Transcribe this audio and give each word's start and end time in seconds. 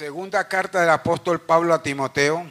Segunda 0.00 0.48
carta 0.48 0.80
del 0.80 0.88
apóstol 0.88 1.42
Pablo 1.42 1.74
a 1.74 1.82
Timoteo. 1.82 2.50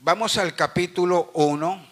Vamos 0.00 0.36
al 0.36 0.56
capítulo 0.56 1.30
1. 1.34 1.86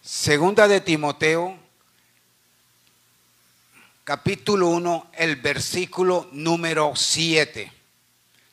Segunda 0.00 0.66
de 0.66 0.80
Timoteo, 0.80 1.67
capítulo 4.08 4.68
1, 4.68 5.10
el 5.18 5.36
versículo 5.36 6.30
número 6.32 6.94
7. 6.96 7.70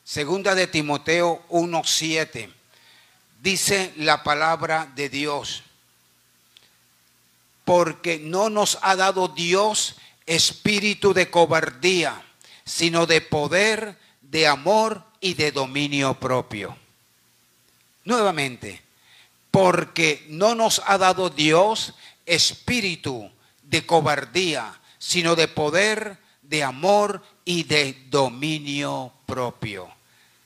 Segunda 0.04 0.54
de 0.54 0.66
Timoteo 0.66 1.46
1, 1.48 1.82
7. 1.82 2.52
Dice 3.40 3.94
la 3.96 4.22
palabra 4.22 4.92
de 4.94 5.08
Dios. 5.08 5.62
Porque 7.64 8.18
no 8.18 8.50
nos 8.50 8.78
ha 8.82 8.96
dado 8.96 9.28
Dios 9.28 9.96
espíritu 10.26 11.14
de 11.14 11.30
cobardía, 11.30 12.22
sino 12.66 13.06
de 13.06 13.22
poder, 13.22 13.96
de 14.20 14.46
amor 14.46 15.04
y 15.20 15.32
de 15.32 15.52
dominio 15.52 16.20
propio. 16.20 16.76
Nuevamente, 18.04 18.82
porque 19.50 20.22
no 20.28 20.54
nos 20.54 20.82
ha 20.84 20.98
dado 20.98 21.30
Dios 21.30 21.94
espíritu 22.26 23.30
de 23.62 23.86
cobardía, 23.86 24.82
sino 24.98 25.36
de 25.36 25.48
poder, 25.48 26.18
de 26.42 26.62
amor 26.62 27.22
y 27.44 27.64
de 27.64 28.06
dominio 28.08 29.12
propio. 29.26 29.88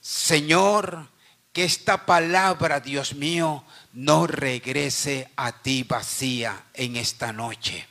Señor, 0.00 1.08
que 1.52 1.64
esta 1.64 2.06
palabra, 2.06 2.80
Dios 2.80 3.14
mío, 3.14 3.64
no 3.92 4.26
regrese 4.26 5.30
a 5.36 5.52
ti 5.62 5.82
vacía 5.82 6.64
en 6.74 6.96
esta 6.96 7.32
noche. 7.32 7.89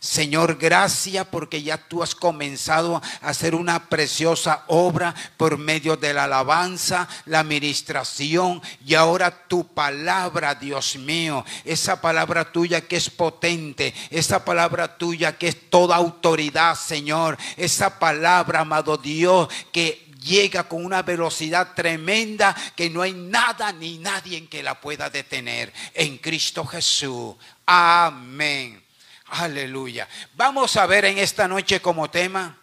Señor, 0.00 0.56
gracias 0.56 1.26
porque 1.26 1.62
ya 1.62 1.76
tú 1.76 2.02
has 2.02 2.14
comenzado 2.14 3.02
a 3.20 3.28
hacer 3.28 3.54
una 3.54 3.90
preciosa 3.90 4.64
obra 4.68 5.14
por 5.36 5.58
medio 5.58 5.94
de 5.94 6.14
la 6.14 6.24
alabanza, 6.24 7.06
la 7.26 7.40
administración 7.40 8.62
y 8.82 8.94
ahora 8.94 9.46
tu 9.46 9.74
palabra, 9.74 10.54
Dios 10.54 10.96
mío, 10.96 11.44
esa 11.66 12.00
palabra 12.00 12.50
tuya 12.50 12.80
que 12.80 12.96
es 12.96 13.10
potente, 13.10 13.92
esa 14.08 14.42
palabra 14.42 14.96
tuya 14.96 15.36
que 15.36 15.48
es 15.48 15.68
toda 15.68 15.96
autoridad, 15.96 16.76
Señor, 16.76 17.36
esa 17.58 17.98
palabra, 17.98 18.60
amado 18.60 18.96
Dios, 18.96 19.50
que 19.70 20.10
llega 20.22 20.66
con 20.66 20.82
una 20.82 21.02
velocidad 21.02 21.74
tremenda 21.74 22.56
que 22.74 22.88
no 22.88 23.02
hay 23.02 23.12
nada 23.12 23.70
ni 23.72 23.98
nadie 23.98 24.48
que 24.48 24.62
la 24.62 24.80
pueda 24.80 25.10
detener. 25.10 25.70
En 25.92 26.16
Cristo 26.16 26.64
Jesús. 26.64 27.34
Amén. 27.66 28.89
Aleluya. 29.30 30.08
Vamos 30.34 30.76
a 30.76 30.86
ver 30.86 31.04
en 31.04 31.18
esta 31.18 31.46
noche 31.46 31.80
como 31.80 32.10
tema, 32.10 32.58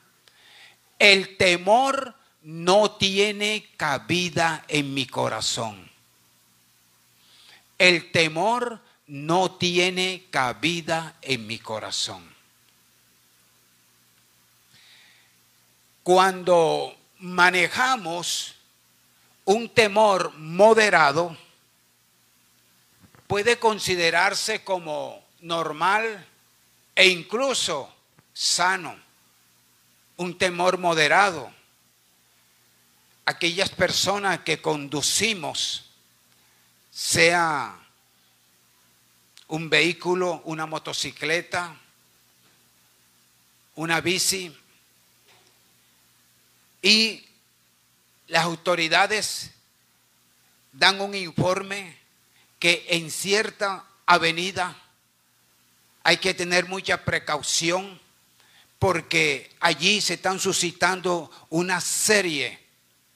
el 1.00 1.38
temor 1.38 2.14
no 2.42 2.92
tiene 2.92 3.70
cabida 3.78 4.66
en 4.68 4.94
mi 4.94 5.06
corazón. 5.08 5.90
El 7.78 8.12
temor 8.12 8.82
no 9.08 9.52
tiene 9.52 10.26
cabida 10.30 11.16
en 11.22 11.48
mi 11.48 11.58
corazón. 11.58 12.36
Cuando 16.04 16.98
manejamos 17.20 18.56
un 19.46 19.70
temor 19.70 20.34
moderado, 20.34 21.38
puede 23.28 23.58
considerarse 23.58 24.64
como 24.64 25.24
normal, 25.42 26.26
e 26.98 27.10
incluso 27.10 27.94
sano, 28.34 29.00
un 30.18 30.36
temor 30.36 30.80
moderado. 30.80 31.54
Aquellas 33.24 33.70
personas 33.70 34.40
que 34.40 34.60
conducimos, 34.64 35.92
sea 36.92 37.78
un 39.48 39.70
vehículo, 39.70 40.42
una 40.46 40.66
motocicleta, 40.66 41.78
una 43.76 44.02
bici, 44.02 44.58
y 46.82 47.24
las 48.26 48.44
autoridades 48.44 49.52
dan 50.72 51.00
un 51.00 51.14
informe 51.14 51.96
que 52.58 52.88
en 52.90 53.12
cierta 53.12 53.86
avenida 54.08 54.76
hay 56.08 56.20
que 56.20 56.34
tener 56.34 56.70
mucha 56.70 57.04
precaución 57.04 58.00
porque 58.80 59.54
allí 59.60 60.00
se 60.00 60.14
están 60.14 60.40
suscitando 60.40 61.30
una 61.50 61.82
serie 61.82 62.58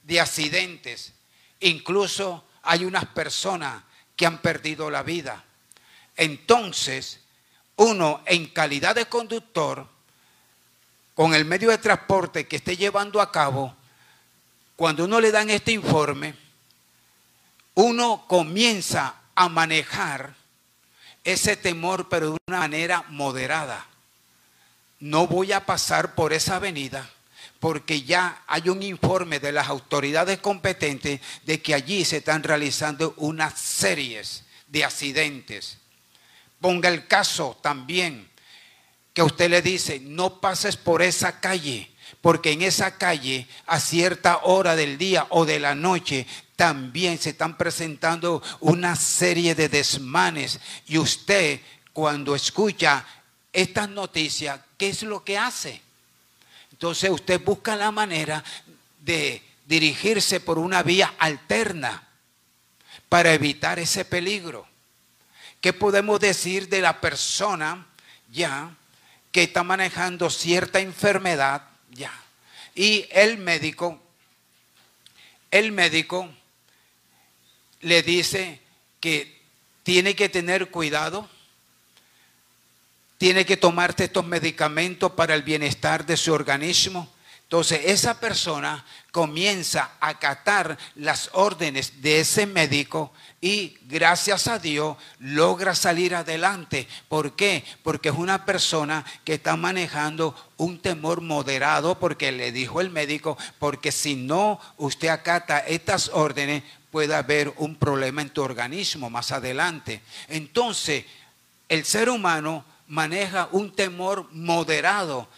de 0.02 0.20
accidentes. 0.20 1.14
Incluso 1.60 2.44
hay 2.60 2.84
unas 2.84 3.06
personas 3.06 3.82
que 4.14 4.26
han 4.26 4.42
perdido 4.42 4.90
la 4.90 5.02
vida. 5.02 5.42
Entonces, 6.16 7.20
uno 7.76 8.20
en 8.26 8.48
calidad 8.48 8.94
de 8.94 9.06
conductor, 9.06 9.88
con 11.14 11.32
el 11.32 11.46
medio 11.46 11.70
de 11.70 11.78
transporte 11.78 12.46
que 12.46 12.56
esté 12.56 12.76
llevando 12.76 13.22
a 13.22 13.32
cabo, 13.32 13.74
cuando 14.76 15.06
uno 15.06 15.18
le 15.18 15.32
dan 15.32 15.48
este 15.48 15.72
informe, 15.72 16.34
uno 17.72 18.26
comienza 18.28 19.14
a 19.34 19.48
manejar 19.48 20.41
ese 21.24 21.56
temor, 21.56 22.08
pero 22.08 22.30
de 22.30 22.38
una 22.48 22.60
manera 22.60 23.04
moderada. 23.08 23.86
No 25.00 25.26
voy 25.26 25.52
a 25.52 25.66
pasar 25.66 26.14
por 26.14 26.32
esa 26.32 26.56
avenida 26.56 27.08
porque 27.62 28.02
ya 28.02 28.42
hay 28.48 28.68
un 28.68 28.82
informe 28.82 29.38
de 29.38 29.52
las 29.52 29.68
autoridades 29.68 30.40
competentes 30.40 31.20
de 31.44 31.62
que 31.62 31.74
allí 31.74 32.04
se 32.04 32.16
están 32.16 32.42
realizando 32.42 33.14
unas 33.18 33.56
series 33.56 34.42
de 34.66 34.84
accidentes. 34.84 35.78
Ponga 36.60 36.88
el 36.88 37.06
caso 37.06 37.56
también 37.62 38.28
que 39.14 39.22
usted 39.22 39.48
le 39.48 39.62
dice, 39.62 40.00
no 40.00 40.40
pases 40.40 40.76
por 40.76 41.02
esa 41.02 41.38
calle, 41.38 41.88
porque 42.20 42.50
en 42.50 42.62
esa 42.62 42.98
calle 42.98 43.46
a 43.66 43.78
cierta 43.78 44.38
hora 44.38 44.74
del 44.74 44.98
día 44.98 45.28
o 45.30 45.44
de 45.44 45.60
la 45.60 45.76
noche 45.76 46.26
también 46.62 47.18
se 47.18 47.30
están 47.30 47.56
presentando 47.56 48.40
una 48.60 48.94
serie 48.94 49.56
de 49.56 49.68
desmanes 49.68 50.60
y 50.86 50.96
usted 50.96 51.60
cuando 51.92 52.36
escucha 52.36 53.04
estas 53.52 53.88
noticias, 53.88 54.60
¿qué 54.78 54.90
es 54.90 55.02
lo 55.02 55.24
que 55.24 55.36
hace? 55.36 55.82
Entonces 56.70 57.10
usted 57.10 57.42
busca 57.42 57.74
la 57.74 57.90
manera 57.90 58.44
de 59.00 59.42
dirigirse 59.66 60.38
por 60.38 60.56
una 60.56 60.84
vía 60.84 61.12
alterna 61.18 62.06
para 63.08 63.34
evitar 63.34 63.80
ese 63.80 64.04
peligro. 64.04 64.64
¿Qué 65.60 65.72
podemos 65.72 66.20
decir 66.20 66.68
de 66.68 66.80
la 66.80 67.00
persona 67.00 67.88
ya 68.30 68.70
que 69.32 69.42
está 69.42 69.64
manejando 69.64 70.30
cierta 70.30 70.78
enfermedad 70.78 71.64
ya? 71.90 72.12
Y 72.76 73.04
el 73.10 73.38
médico, 73.38 74.00
el 75.50 75.72
médico 75.72 76.30
le 77.82 78.02
dice 78.02 78.60
que 79.00 79.42
tiene 79.82 80.14
que 80.14 80.28
tener 80.28 80.70
cuidado, 80.70 81.28
tiene 83.18 83.44
que 83.44 83.56
tomarte 83.56 84.04
estos 84.04 84.24
medicamentos 84.24 85.12
para 85.12 85.34
el 85.34 85.42
bienestar 85.42 86.06
de 86.06 86.16
su 86.16 86.32
organismo. 86.32 87.08
Entonces 87.42 87.82
esa 87.84 88.18
persona 88.18 88.82
comienza 89.10 89.92
a 90.00 90.08
acatar 90.08 90.78
las 90.94 91.28
órdenes 91.34 92.00
de 92.00 92.20
ese 92.20 92.46
médico 92.46 93.12
y 93.42 93.76
gracias 93.82 94.48
a 94.48 94.58
Dios 94.58 94.96
logra 95.18 95.74
salir 95.74 96.14
adelante. 96.14 96.88
¿Por 97.08 97.36
qué? 97.36 97.62
Porque 97.82 98.08
es 98.08 98.14
una 98.14 98.46
persona 98.46 99.04
que 99.24 99.34
está 99.34 99.56
manejando 99.56 100.34
un 100.56 100.80
temor 100.80 101.20
moderado 101.20 101.98
porque 101.98 102.32
le 102.32 102.52
dijo 102.52 102.80
el 102.80 102.88
médico, 102.88 103.36
porque 103.58 103.92
si 103.92 104.14
no 104.16 104.58
usted 104.78 105.08
acata 105.08 105.58
estas 105.58 106.08
órdenes 106.14 106.62
puede 106.92 107.16
haber 107.16 107.52
un 107.56 107.74
problema 107.74 108.22
en 108.22 108.30
tu 108.30 108.42
organismo 108.42 109.10
más 109.10 109.32
adelante. 109.32 110.02
Entonces, 110.28 111.04
el 111.68 111.84
ser 111.84 112.08
humano 112.08 112.64
maneja 112.86 113.48
un 113.50 113.74
temor 113.74 114.28
moderado 114.32 115.28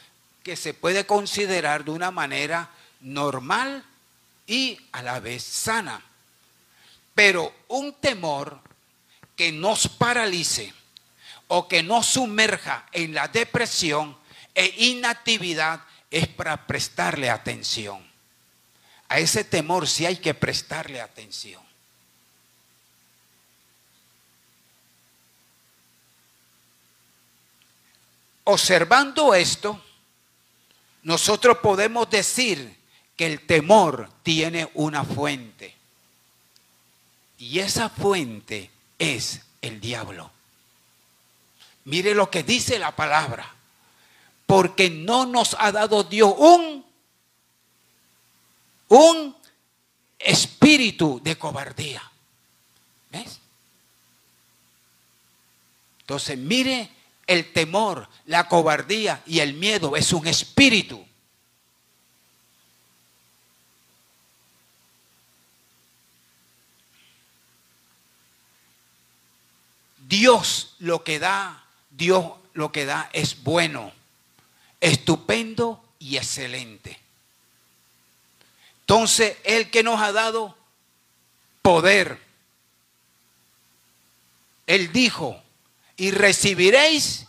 que 0.42 0.56
se 0.56 0.74
puede 0.74 1.06
considerar 1.06 1.84
de 1.84 1.92
una 1.92 2.10
manera 2.10 2.70
normal 3.00 3.84
y 4.46 4.78
a 4.92 5.02
la 5.02 5.20
vez 5.20 5.42
sana. 5.44 6.02
Pero 7.14 7.54
un 7.68 7.94
temor 7.94 8.60
que 9.36 9.52
nos 9.52 9.88
paralice 9.88 10.74
o 11.48 11.68
que 11.68 11.82
nos 11.82 12.06
sumerja 12.06 12.86
en 12.92 13.14
la 13.14 13.28
depresión, 13.28 14.16
e 14.54 14.72
inactividad 14.78 15.80
es 16.10 16.28
para 16.28 16.66
prestarle 16.66 17.28
atención. 17.28 18.13
A 19.14 19.20
ese 19.20 19.44
temor 19.44 19.86
sí 19.86 20.04
hay 20.06 20.16
que 20.16 20.34
prestarle 20.34 21.00
atención. 21.00 21.62
Observando 28.42 29.32
esto, 29.32 29.80
nosotros 31.04 31.58
podemos 31.58 32.10
decir 32.10 32.76
que 33.14 33.26
el 33.26 33.46
temor 33.46 34.10
tiene 34.24 34.68
una 34.74 35.04
fuente. 35.04 35.76
Y 37.38 37.60
esa 37.60 37.88
fuente 37.90 38.68
es 38.98 39.42
el 39.62 39.80
diablo. 39.80 40.32
Mire 41.84 42.16
lo 42.16 42.28
que 42.32 42.42
dice 42.42 42.80
la 42.80 42.96
palabra. 42.96 43.54
Porque 44.44 44.90
no 44.90 45.24
nos 45.24 45.54
ha 45.60 45.70
dado 45.70 46.02
Dios 46.02 46.34
un, 46.36 46.83
un 48.94 49.34
espíritu 50.18 51.20
de 51.22 51.36
cobardía. 51.36 52.02
¿Ves? 53.10 53.40
Entonces, 56.00 56.38
mire 56.38 56.90
el 57.26 57.52
temor, 57.52 58.08
la 58.26 58.48
cobardía 58.48 59.22
y 59.26 59.40
el 59.40 59.54
miedo 59.54 59.96
es 59.96 60.12
un 60.12 60.26
espíritu. 60.26 61.04
Dios 70.06 70.76
lo 70.78 71.02
que 71.02 71.18
da, 71.18 71.64
Dios 71.90 72.32
lo 72.52 72.70
que 72.70 72.84
da 72.84 73.10
es 73.12 73.42
bueno, 73.42 73.92
estupendo 74.80 75.82
y 75.98 76.16
excelente. 76.16 77.03
Entonces, 78.86 79.38
el 79.44 79.70
que 79.70 79.82
nos 79.82 79.98
ha 80.02 80.12
dado 80.12 80.54
poder, 81.62 82.20
Él 84.66 84.92
dijo, 84.92 85.42
y 85.96 86.10
recibiréis 86.10 87.26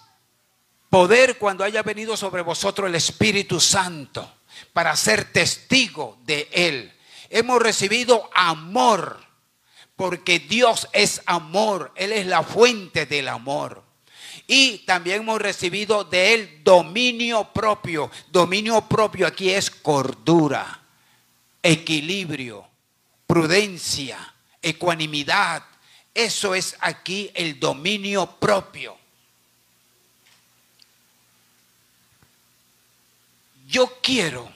poder 0.90 1.38
cuando 1.38 1.64
haya 1.64 1.82
venido 1.82 2.18
sobre 2.18 2.42
vosotros 2.42 2.90
el 2.90 2.96
Espíritu 2.96 3.62
Santo 3.62 4.30
para 4.74 4.96
ser 4.98 5.32
testigo 5.32 6.18
de 6.26 6.50
Él. 6.52 6.94
Hemos 7.30 7.62
recibido 7.62 8.30
amor, 8.36 9.24
porque 9.96 10.40
Dios 10.40 10.90
es 10.92 11.22
amor, 11.26 11.94
Él 11.96 12.12
es 12.12 12.26
la 12.26 12.44
fuente 12.44 13.06
del 13.06 13.30
amor. 13.30 13.82
Y 14.46 14.80
también 14.80 15.22
hemos 15.22 15.42
recibido 15.42 16.04
de 16.04 16.34
Él 16.34 16.62
dominio 16.66 17.52
propio. 17.54 18.12
Dominio 18.30 18.82
propio 18.82 19.26
aquí 19.26 19.50
es 19.50 19.72
cordura, 19.72 20.85
equilibrio, 21.66 22.68
prudencia, 23.26 24.36
ecuanimidad, 24.62 25.64
eso 26.14 26.54
es 26.54 26.78
aquí 26.80 27.32
el 27.34 27.60
dominio 27.60 28.28
propio. 28.40 28.96
Yo 33.68 33.98
quiero 34.00 34.54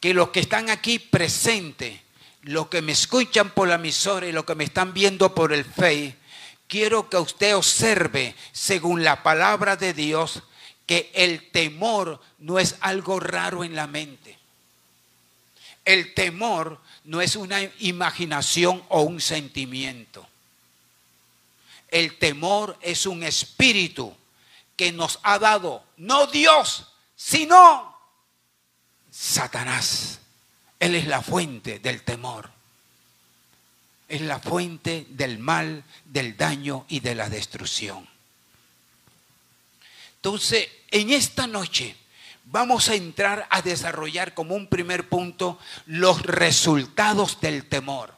que 0.00 0.14
los 0.14 0.30
que 0.30 0.40
están 0.40 0.70
aquí 0.70 0.98
presentes, 0.98 2.00
los 2.42 2.68
que 2.68 2.80
me 2.80 2.92
escuchan 2.92 3.50
por 3.50 3.68
la 3.68 3.74
emisora 3.74 4.26
y 4.26 4.32
los 4.32 4.46
que 4.46 4.54
me 4.54 4.64
están 4.64 4.94
viendo 4.94 5.34
por 5.34 5.52
el 5.52 5.66
Face, 5.66 6.16
quiero 6.66 7.10
que 7.10 7.18
usted 7.18 7.54
observe, 7.54 8.34
según 8.52 9.04
la 9.04 9.22
palabra 9.22 9.76
de 9.76 9.92
Dios, 9.92 10.44
que 10.86 11.10
el 11.14 11.50
temor 11.50 12.22
no 12.38 12.58
es 12.58 12.76
algo 12.80 13.20
raro 13.20 13.64
en 13.64 13.76
la 13.76 13.86
mente. 13.86 14.43
El 15.84 16.14
temor 16.14 16.80
no 17.04 17.20
es 17.20 17.36
una 17.36 17.62
imaginación 17.80 18.82
o 18.88 19.02
un 19.02 19.20
sentimiento. 19.20 20.26
El 21.88 22.18
temor 22.18 22.78
es 22.80 23.06
un 23.06 23.22
espíritu 23.22 24.14
que 24.76 24.92
nos 24.92 25.18
ha 25.22 25.38
dado 25.38 25.84
no 25.98 26.26
Dios, 26.26 26.88
sino 27.14 27.96
Satanás. 29.10 30.20
Él 30.80 30.94
es 30.94 31.06
la 31.06 31.22
fuente 31.22 31.78
del 31.78 32.02
temor. 32.02 32.50
Es 34.08 34.20
la 34.20 34.38
fuente 34.38 35.06
del 35.10 35.38
mal, 35.38 35.84
del 36.04 36.36
daño 36.36 36.84
y 36.88 37.00
de 37.00 37.14
la 37.14 37.28
destrucción. 37.28 38.08
Entonces, 40.16 40.68
en 40.90 41.10
esta 41.10 41.46
noche 41.46 41.96
vamos 42.44 42.88
a 42.88 42.94
entrar 42.94 43.46
a 43.50 43.62
desarrollar 43.62 44.34
como 44.34 44.54
un 44.54 44.68
primer 44.68 45.08
punto 45.08 45.58
los 45.86 46.22
resultados 46.22 47.40
del 47.40 47.68
temor. 47.68 48.14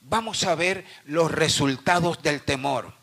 Vamos 0.00 0.44
a 0.44 0.54
ver 0.54 0.84
los 1.04 1.30
resultados 1.30 2.22
del 2.22 2.42
temor. 2.42 2.94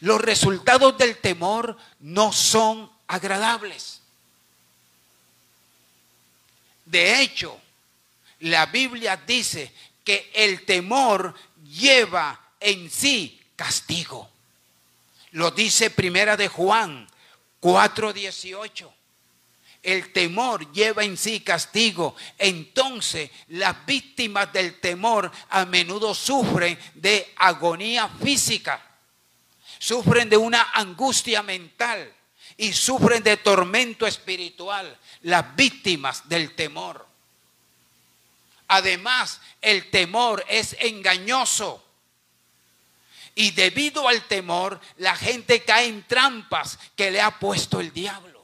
Los 0.00 0.20
resultados 0.20 0.98
del 0.98 1.16
temor 1.18 1.76
no 2.00 2.32
son 2.32 2.90
agradables. 3.06 4.02
De 6.84 7.20
hecho, 7.20 7.58
la 8.40 8.66
Biblia 8.66 9.16
dice 9.26 9.72
que 10.04 10.30
el 10.34 10.64
temor 10.64 11.34
lleva 11.64 12.40
en 12.60 12.90
sí 12.90 13.40
castigo. 13.56 14.30
Lo 15.32 15.50
dice 15.50 15.90
Primera 15.90 16.36
de 16.36 16.48
Juan 16.48 17.08
4:18 17.60 18.95
el 19.86 20.12
temor 20.12 20.72
lleva 20.72 21.04
en 21.04 21.16
sí 21.16 21.40
castigo. 21.40 22.16
Entonces 22.36 23.30
las 23.48 23.86
víctimas 23.86 24.52
del 24.52 24.80
temor 24.80 25.30
a 25.48 25.64
menudo 25.64 26.12
sufren 26.12 26.76
de 26.94 27.32
agonía 27.36 28.08
física, 28.08 28.84
sufren 29.78 30.28
de 30.28 30.36
una 30.36 30.72
angustia 30.72 31.40
mental 31.44 32.12
y 32.56 32.72
sufren 32.72 33.22
de 33.22 33.36
tormento 33.36 34.08
espiritual. 34.08 34.98
Las 35.22 35.54
víctimas 35.54 36.28
del 36.28 36.56
temor. 36.56 37.06
Además, 38.66 39.40
el 39.62 39.88
temor 39.90 40.44
es 40.48 40.76
engañoso. 40.80 41.84
Y 43.36 43.52
debido 43.52 44.08
al 44.08 44.26
temor, 44.26 44.80
la 44.96 45.14
gente 45.14 45.62
cae 45.62 45.86
en 45.86 46.02
trampas 46.08 46.76
que 46.96 47.12
le 47.12 47.20
ha 47.20 47.38
puesto 47.38 47.78
el 47.78 47.92
diablo. 47.92 48.35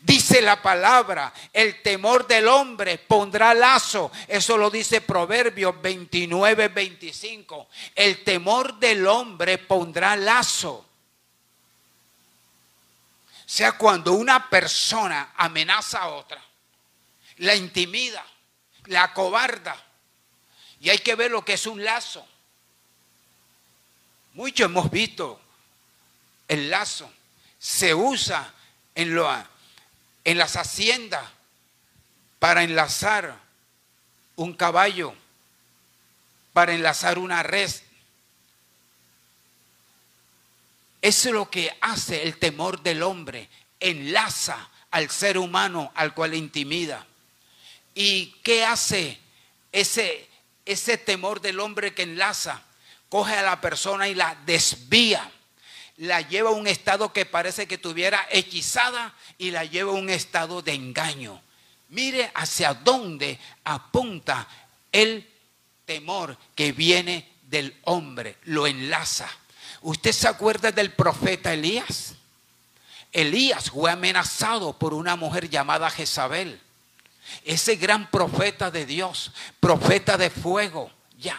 Dice 0.00 0.42
la 0.42 0.60
palabra, 0.62 1.32
el 1.52 1.82
temor 1.82 2.26
del 2.26 2.48
hombre 2.48 2.98
pondrá 2.98 3.54
lazo. 3.54 4.10
Eso 4.28 4.56
lo 4.56 4.70
dice 4.70 5.00
Proverbios 5.00 5.80
29, 5.80 6.68
25. 6.68 7.68
El 7.94 8.22
temor 8.24 8.78
del 8.78 9.06
hombre 9.06 9.58
pondrá 9.58 10.16
lazo. 10.16 10.86
O 13.46 13.48
sea, 13.48 13.72
cuando 13.72 14.12
una 14.12 14.50
persona 14.50 15.32
amenaza 15.36 16.00
a 16.00 16.08
otra, 16.08 16.42
la 17.38 17.54
intimida, 17.54 18.24
la 18.86 19.12
cobarda, 19.12 19.80
y 20.80 20.90
hay 20.90 20.98
que 20.98 21.14
ver 21.14 21.30
lo 21.30 21.44
que 21.44 21.54
es 21.54 21.66
un 21.66 21.82
lazo. 21.82 22.26
Muchos 24.34 24.66
hemos 24.66 24.90
visto 24.90 25.40
el 26.48 26.70
lazo. 26.70 27.10
Se 27.58 27.94
usa 27.94 28.52
en 28.94 29.14
lo 29.14 29.28
en 30.26 30.38
las 30.38 30.56
haciendas 30.56 31.24
para 32.40 32.64
enlazar 32.64 33.38
un 34.34 34.54
caballo, 34.54 35.14
para 36.52 36.74
enlazar 36.74 37.18
una 37.18 37.44
red. 37.44 37.70
Eso 41.00 41.28
es 41.28 41.32
lo 41.34 41.48
que 41.48 41.70
hace 41.80 42.24
el 42.24 42.38
temor 42.38 42.82
del 42.82 43.04
hombre, 43.04 43.48
enlaza 43.78 44.68
al 44.90 45.10
ser 45.10 45.38
humano 45.38 45.92
al 45.94 46.12
cual 46.12 46.34
intimida. 46.34 47.06
¿Y 47.94 48.32
qué 48.42 48.64
hace 48.64 49.20
ese, 49.70 50.28
ese 50.64 50.98
temor 50.98 51.40
del 51.40 51.60
hombre 51.60 51.94
que 51.94 52.02
enlaza? 52.02 52.62
Coge 53.08 53.36
a 53.36 53.42
la 53.42 53.60
persona 53.60 54.08
y 54.08 54.16
la 54.16 54.36
desvía 54.44 55.30
la 55.98 56.20
lleva 56.20 56.50
a 56.50 56.54
un 56.54 56.66
estado 56.66 57.12
que 57.12 57.26
parece 57.26 57.66
que 57.66 57.78
tuviera 57.78 58.26
hechizada 58.30 59.14
y 59.38 59.50
la 59.50 59.64
lleva 59.64 59.92
a 59.92 59.96
un 59.96 60.10
estado 60.10 60.62
de 60.62 60.74
engaño. 60.74 61.40
Mire 61.88 62.30
hacia 62.34 62.74
dónde 62.74 63.38
apunta 63.64 64.46
el 64.92 65.28
temor 65.84 66.36
que 66.54 66.72
viene 66.72 67.32
del 67.42 67.76
hombre, 67.84 68.36
lo 68.44 68.66
enlaza. 68.66 69.28
¿Usted 69.82 70.12
se 70.12 70.28
acuerda 70.28 70.72
del 70.72 70.92
profeta 70.92 71.52
Elías? 71.52 72.14
Elías 73.12 73.70
fue 73.70 73.90
amenazado 73.90 74.72
por 74.72 74.92
una 74.92 75.16
mujer 75.16 75.48
llamada 75.48 75.88
Jezabel. 75.90 76.60
Ese 77.44 77.76
gran 77.76 78.10
profeta 78.10 78.70
de 78.70 78.84
Dios, 78.84 79.32
profeta 79.60 80.16
de 80.16 80.30
fuego, 80.30 80.90
ya. 81.18 81.38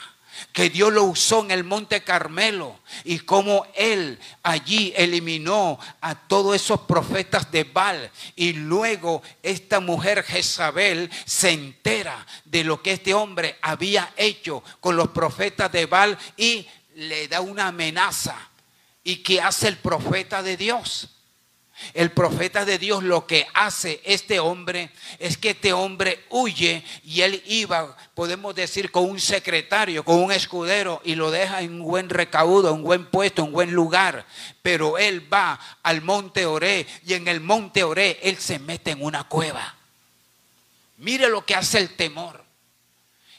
Que 0.53 0.69
Dios 0.69 0.91
lo 0.93 1.03
usó 1.03 1.43
en 1.43 1.51
el 1.51 1.63
monte 1.63 2.03
Carmelo 2.03 2.79
y 3.03 3.19
cómo 3.19 3.65
él 3.75 4.19
allí 4.43 4.93
eliminó 4.95 5.79
a 6.01 6.15
todos 6.15 6.55
esos 6.55 6.81
profetas 6.81 7.51
de 7.51 7.63
Baal 7.63 8.11
y 8.35 8.53
luego 8.53 9.21
esta 9.43 9.79
mujer 9.79 10.23
Jezabel 10.23 11.09
se 11.25 11.51
entera 11.51 12.25
de 12.45 12.63
lo 12.63 12.81
que 12.81 12.93
este 12.93 13.13
hombre 13.13 13.57
había 13.61 14.13
hecho 14.17 14.63
con 14.79 14.95
los 14.95 15.09
profetas 15.09 15.71
de 15.71 15.85
Baal 15.85 16.17
y 16.35 16.67
le 16.95 17.27
da 17.27 17.41
una 17.41 17.67
amenaza. 17.67 18.35
¿Y 19.03 19.17
qué 19.17 19.41
hace 19.41 19.67
el 19.67 19.77
profeta 19.77 20.43
de 20.43 20.57
Dios? 20.57 21.16
El 21.93 22.11
profeta 22.11 22.65
de 22.65 22.77
Dios 22.77 23.03
lo 23.03 23.27
que 23.27 23.47
hace 23.53 24.01
este 24.03 24.39
hombre 24.39 24.89
es 25.19 25.37
que 25.37 25.51
este 25.51 25.73
hombre 25.73 26.25
huye 26.29 26.83
y 27.03 27.21
él 27.21 27.43
iba, 27.45 27.95
podemos 28.13 28.55
decir, 28.55 28.91
con 28.91 29.09
un 29.09 29.19
secretario, 29.19 30.03
con 30.03 30.19
un 30.19 30.31
escudero 30.31 31.01
y 31.03 31.15
lo 31.15 31.31
deja 31.31 31.61
en 31.61 31.81
un 31.81 31.87
buen 31.87 32.09
recaudo, 32.09 32.73
un 32.73 32.83
buen 32.83 33.05
puesto, 33.05 33.43
un 33.43 33.51
buen 33.51 33.71
lugar. 33.71 34.25
Pero 34.61 34.97
él 34.97 35.31
va 35.31 35.59
al 35.83 36.01
monte 36.01 36.45
Oré 36.45 36.87
y 37.05 37.13
en 37.13 37.27
el 37.27 37.41
monte 37.41 37.83
Oré 37.83 38.19
él 38.23 38.37
se 38.37 38.59
mete 38.59 38.91
en 38.91 39.03
una 39.03 39.25
cueva. 39.25 39.75
Mire 40.97 41.29
lo 41.29 41.45
que 41.45 41.55
hace 41.55 41.77
el 41.77 41.95
temor. 41.95 42.43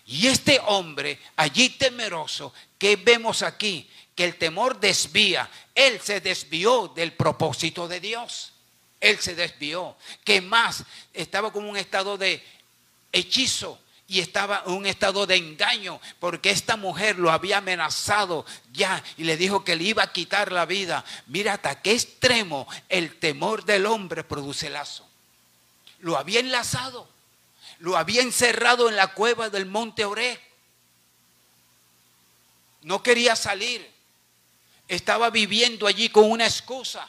Y 0.06 0.26
este 0.28 0.58
hombre 0.66 1.18
allí 1.36 1.70
temeroso 1.70 2.54
que 2.78 2.96
vemos 2.96 3.42
aquí, 3.42 3.90
que 4.18 4.24
el 4.24 4.34
temor 4.34 4.80
desvía. 4.80 5.48
Él 5.72 6.00
se 6.00 6.20
desvió 6.20 6.88
del 6.88 7.12
propósito 7.12 7.86
de 7.86 8.00
Dios. 8.00 8.52
Él 8.98 9.16
se 9.20 9.36
desvió. 9.36 9.94
Que 10.24 10.40
más 10.40 10.82
estaba 11.14 11.52
como 11.52 11.70
un 11.70 11.76
estado 11.76 12.18
de 12.18 12.44
hechizo 13.12 13.78
y 14.08 14.18
estaba 14.18 14.64
en 14.66 14.72
un 14.72 14.86
estado 14.86 15.24
de 15.24 15.36
engaño 15.36 16.00
porque 16.18 16.50
esta 16.50 16.76
mujer 16.76 17.16
lo 17.16 17.30
había 17.30 17.58
amenazado 17.58 18.44
ya 18.72 19.00
y 19.16 19.22
le 19.22 19.36
dijo 19.36 19.62
que 19.62 19.76
le 19.76 19.84
iba 19.84 20.02
a 20.02 20.12
quitar 20.12 20.50
la 20.50 20.66
vida. 20.66 21.04
Mira 21.28 21.52
hasta 21.52 21.80
qué 21.80 21.92
extremo 21.92 22.66
el 22.88 23.20
temor 23.20 23.64
del 23.64 23.86
hombre 23.86 24.24
produce 24.24 24.68
lazo. 24.68 25.06
Lo 26.00 26.18
había 26.18 26.40
enlazado, 26.40 27.08
lo 27.78 27.96
había 27.96 28.22
encerrado 28.22 28.88
en 28.88 28.96
la 28.96 29.14
cueva 29.14 29.48
del 29.48 29.66
monte 29.66 30.04
Oré. 30.04 30.40
No 32.82 33.00
quería 33.00 33.36
salir 33.36 33.97
estaba 34.88 35.30
viviendo 35.30 35.86
allí 35.86 36.08
con 36.08 36.30
una 36.30 36.46
excusa, 36.46 37.08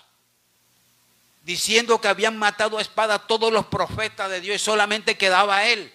diciendo 1.43 1.99
que 1.99 2.09
habían 2.09 2.37
matado 2.37 2.77
a 2.77 2.81
espada 2.81 3.25
todos 3.25 3.51
los 3.51 3.65
profetas 3.65 4.29
de 4.29 4.41
Dios 4.41 4.57
y 4.57 4.59
solamente 4.63 5.17
quedaba 5.17 5.65
él. 5.65 5.91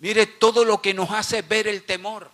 Mire 0.00 0.26
todo 0.26 0.64
lo 0.64 0.82
que 0.82 0.92
nos 0.92 1.10
hace 1.12 1.42
ver 1.42 1.68
el 1.68 1.84
temor. 1.84 2.30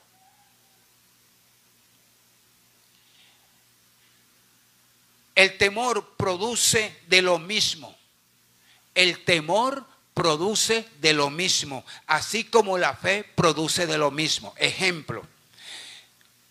El 5.35 5.57
temor 5.59 6.17
produce 6.17 6.99
de 7.07 7.23
lo 7.23 7.39
mismo. 7.39 7.95
El 8.95 9.25
temor 9.25 9.87
produce 10.15 10.89
de 10.99 11.13
lo 11.13 11.31
mismo, 11.31 11.85
así 12.09 12.43
como 12.43 12.77
la 12.77 12.97
fe 12.97 13.23
produce 13.23 13.87
de 13.87 13.99
lo 13.99 14.11
mismo. 14.11 14.53
Ejemplo. 14.57 15.25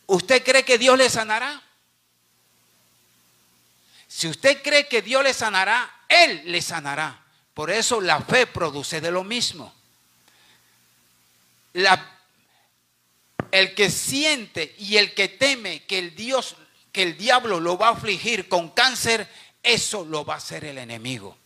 ¿Usted 0.07 0.43
cree 0.43 0.63
que 0.63 0.77
Dios 0.77 0.97
le 0.97 1.09
sanará? 1.09 1.61
Si 4.07 4.27
usted 4.27 4.61
cree 4.63 4.87
que 4.87 5.01
Dios 5.01 5.23
le 5.23 5.33
sanará, 5.33 6.03
Él 6.07 6.43
le 6.45 6.61
sanará. 6.61 7.23
Por 7.53 7.69
eso 7.69 8.01
la 8.01 8.21
fe 8.21 8.47
produce 8.47 9.01
de 9.01 9.11
lo 9.11 9.23
mismo. 9.23 9.73
el 13.51 13.75
que 13.75 13.91
siente 13.91 14.75
y 14.79 14.97
el 14.97 15.13
que 15.13 15.27
teme 15.27 15.83
que 15.83 15.99
el 15.99 16.15
Dios, 16.15 16.55
que 16.91 17.03
el 17.03 17.17
diablo 17.17 17.59
lo 17.59 17.77
va 17.77 17.89
a 17.89 17.91
afligir 17.91 18.49
con 18.49 18.69
cáncer, 18.69 19.27
eso 19.61 20.05
lo 20.05 20.25
va 20.25 20.35
a 20.35 20.37
hacer 20.37 20.65
el 20.65 20.77
enemigo. 20.77 21.37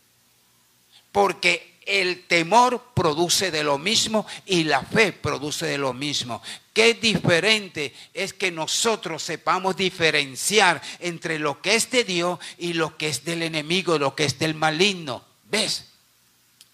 Porque 1.10 1.71
el 1.86 2.26
temor 2.26 2.82
produce 2.94 3.50
de 3.50 3.64
lo 3.64 3.78
mismo 3.78 4.26
y 4.46 4.64
la 4.64 4.82
fe 4.82 5.12
produce 5.12 5.66
de 5.66 5.78
lo 5.78 5.92
mismo. 5.92 6.42
Qué 6.72 6.94
diferente 6.94 7.94
es 8.14 8.32
que 8.32 8.50
nosotros 8.50 9.22
sepamos 9.22 9.76
diferenciar 9.76 10.80
entre 11.00 11.38
lo 11.38 11.60
que 11.60 11.74
es 11.74 11.90
de 11.90 12.04
Dios 12.04 12.38
y 12.58 12.72
lo 12.72 12.96
que 12.96 13.08
es 13.08 13.24
del 13.24 13.42
enemigo, 13.42 13.98
lo 13.98 14.14
que 14.14 14.24
es 14.24 14.38
del 14.38 14.54
maligno. 14.54 15.24
¿Ves? 15.50 15.84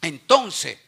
Entonces, 0.02 0.78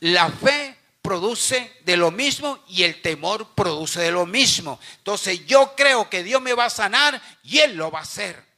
la 0.00 0.30
fe 0.30 0.76
produce 1.02 1.70
de 1.84 1.96
lo 1.96 2.10
mismo 2.10 2.60
y 2.68 2.84
el 2.84 3.02
temor 3.02 3.48
produce 3.54 4.00
de 4.00 4.10
lo 4.10 4.26
mismo. 4.26 4.78
Entonces 4.98 5.44
yo 5.46 5.74
creo 5.76 6.08
que 6.08 6.22
Dios 6.22 6.40
me 6.40 6.54
va 6.54 6.66
a 6.66 6.70
sanar 6.70 7.20
y 7.42 7.58
Él 7.58 7.76
lo 7.76 7.90
va 7.90 7.98
a 7.98 8.02
hacer. 8.02 8.53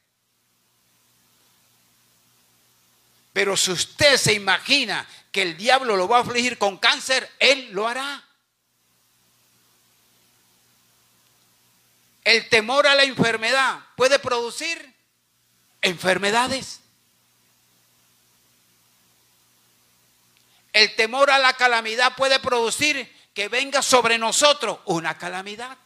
Pero 3.37 3.55
si 3.55 3.71
usted 3.71 4.17
se 4.17 4.33
imagina 4.33 5.07
que 5.31 5.43
el 5.43 5.59
diablo 5.59 5.95
lo 5.95 6.09
va 6.09 6.17
a 6.17 6.21
afligir 6.23 6.57
con 6.57 6.79
cáncer, 6.79 7.31
él 7.39 7.69
lo 7.71 7.87
hará. 7.87 8.25
El 12.25 12.49
temor 12.49 12.87
a 12.87 12.95
la 12.95 13.03
enfermedad 13.03 13.81
puede 13.95 14.19
producir 14.19 14.91
enfermedades. 15.83 16.81
El 20.73 20.97
temor 20.97 21.31
a 21.31 21.39
la 21.39 21.53
calamidad 21.53 22.17
puede 22.17 22.41
producir 22.41 23.15
que 23.35 23.51
venga 23.51 23.83
sobre 23.83 24.17
nosotros 24.17 24.79
una 24.87 25.19
calamidad. 25.19 25.77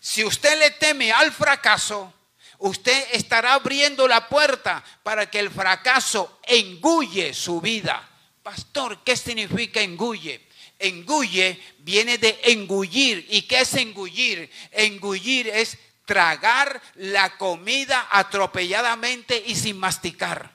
Si 0.00 0.24
usted 0.24 0.58
le 0.58 0.72
teme 0.72 1.12
al 1.12 1.30
fracaso, 1.30 2.12
usted 2.60 3.08
estará 3.12 3.54
abriendo 3.54 4.06
la 4.06 4.28
puerta 4.28 4.82
para 5.02 5.30
que 5.30 5.38
el 5.38 5.50
fracaso 5.50 6.40
engulle 6.46 7.34
su 7.34 7.60
vida. 7.60 8.08
Pastor, 8.42 9.02
¿qué 9.04 9.16
significa 9.16 9.80
engulle? 9.80 10.46
Engulle 10.78 11.60
viene 11.78 12.18
de 12.18 12.40
engullir. 12.44 13.26
¿Y 13.28 13.42
qué 13.42 13.60
es 13.60 13.74
engullir? 13.74 14.50
Engullir 14.72 15.48
es 15.48 15.78
tragar 16.06 16.80
la 16.96 17.36
comida 17.36 18.08
atropelladamente 18.10 19.42
y 19.46 19.54
sin 19.54 19.78
masticar. 19.78 20.50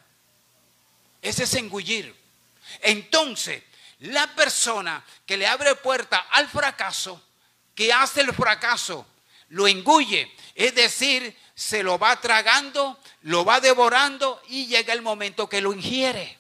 Ese 1.22 1.44
es 1.44 1.54
engullir. 1.56 2.16
Entonces, 2.82 3.64
la 4.00 4.34
persona 4.36 5.04
que 5.26 5.38
le 5.38 5.48
abre 5.48 5.76
puerta 5.76 6.28
al 6.32 6.50
fracaso, 6.50 7.22
que 7.74 7.94
hace 7.94 8.22
el 8.22 8.34
fracaso, 8.34 9.08
lo 9.50 9.68
engulle. 9.68 10.32
Es 10.54 10.76
decir, 10.76 11.36
se 11.56 11.82
lo 11.84 11.98
va 11.98 12.20
tragando, 12.20 13.00
lo 13.22 13.46
va 13.46 13.62
devorando 13.62 14.42
y 14.50 14.68
llega 14.68 14.94
el 14.94 15.02
momento 15.02 15.48
que 15.48 15.62
lo 15.62 15.74
ingiere. 15.74 16.38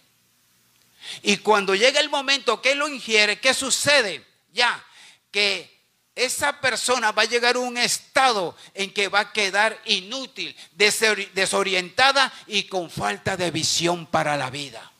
Y 1.21 1.37
cuando 1.37 1.73
llega 1.73 1.99
el 1.99 2.09
momento 2.09 2.61
que 2.61 2.75
lo 2.75 2.87
ingiere, 2.87 3.39
¿qué 3.39 3.53
sucede? 3.53 4.25
Ya, 4.51 4.83
que 5.31 5.73
esa 6.15 6.59
persona 6.59 7.11
va 7.11 7.23
a 7.23 7.25
llegar 7.25 7.55
a 7.55 7.59
un 7.59 7.77
estado 7.77 8.55
en 8.73 8.93
que 8.93 9.07
va 9.07 9.19
a 9.21 9.33
quedar 9.33 9.79
inútil, 9.85 10.55
desorientada 10.73 12.31
y 12.47 12.63
con 12.63 12.89
falta 12.89 13.37
de 13.37 13.51
visión 13.51 14.05
para 14.05 14.35
la 14.35 14.49
vida. 14.49 14.91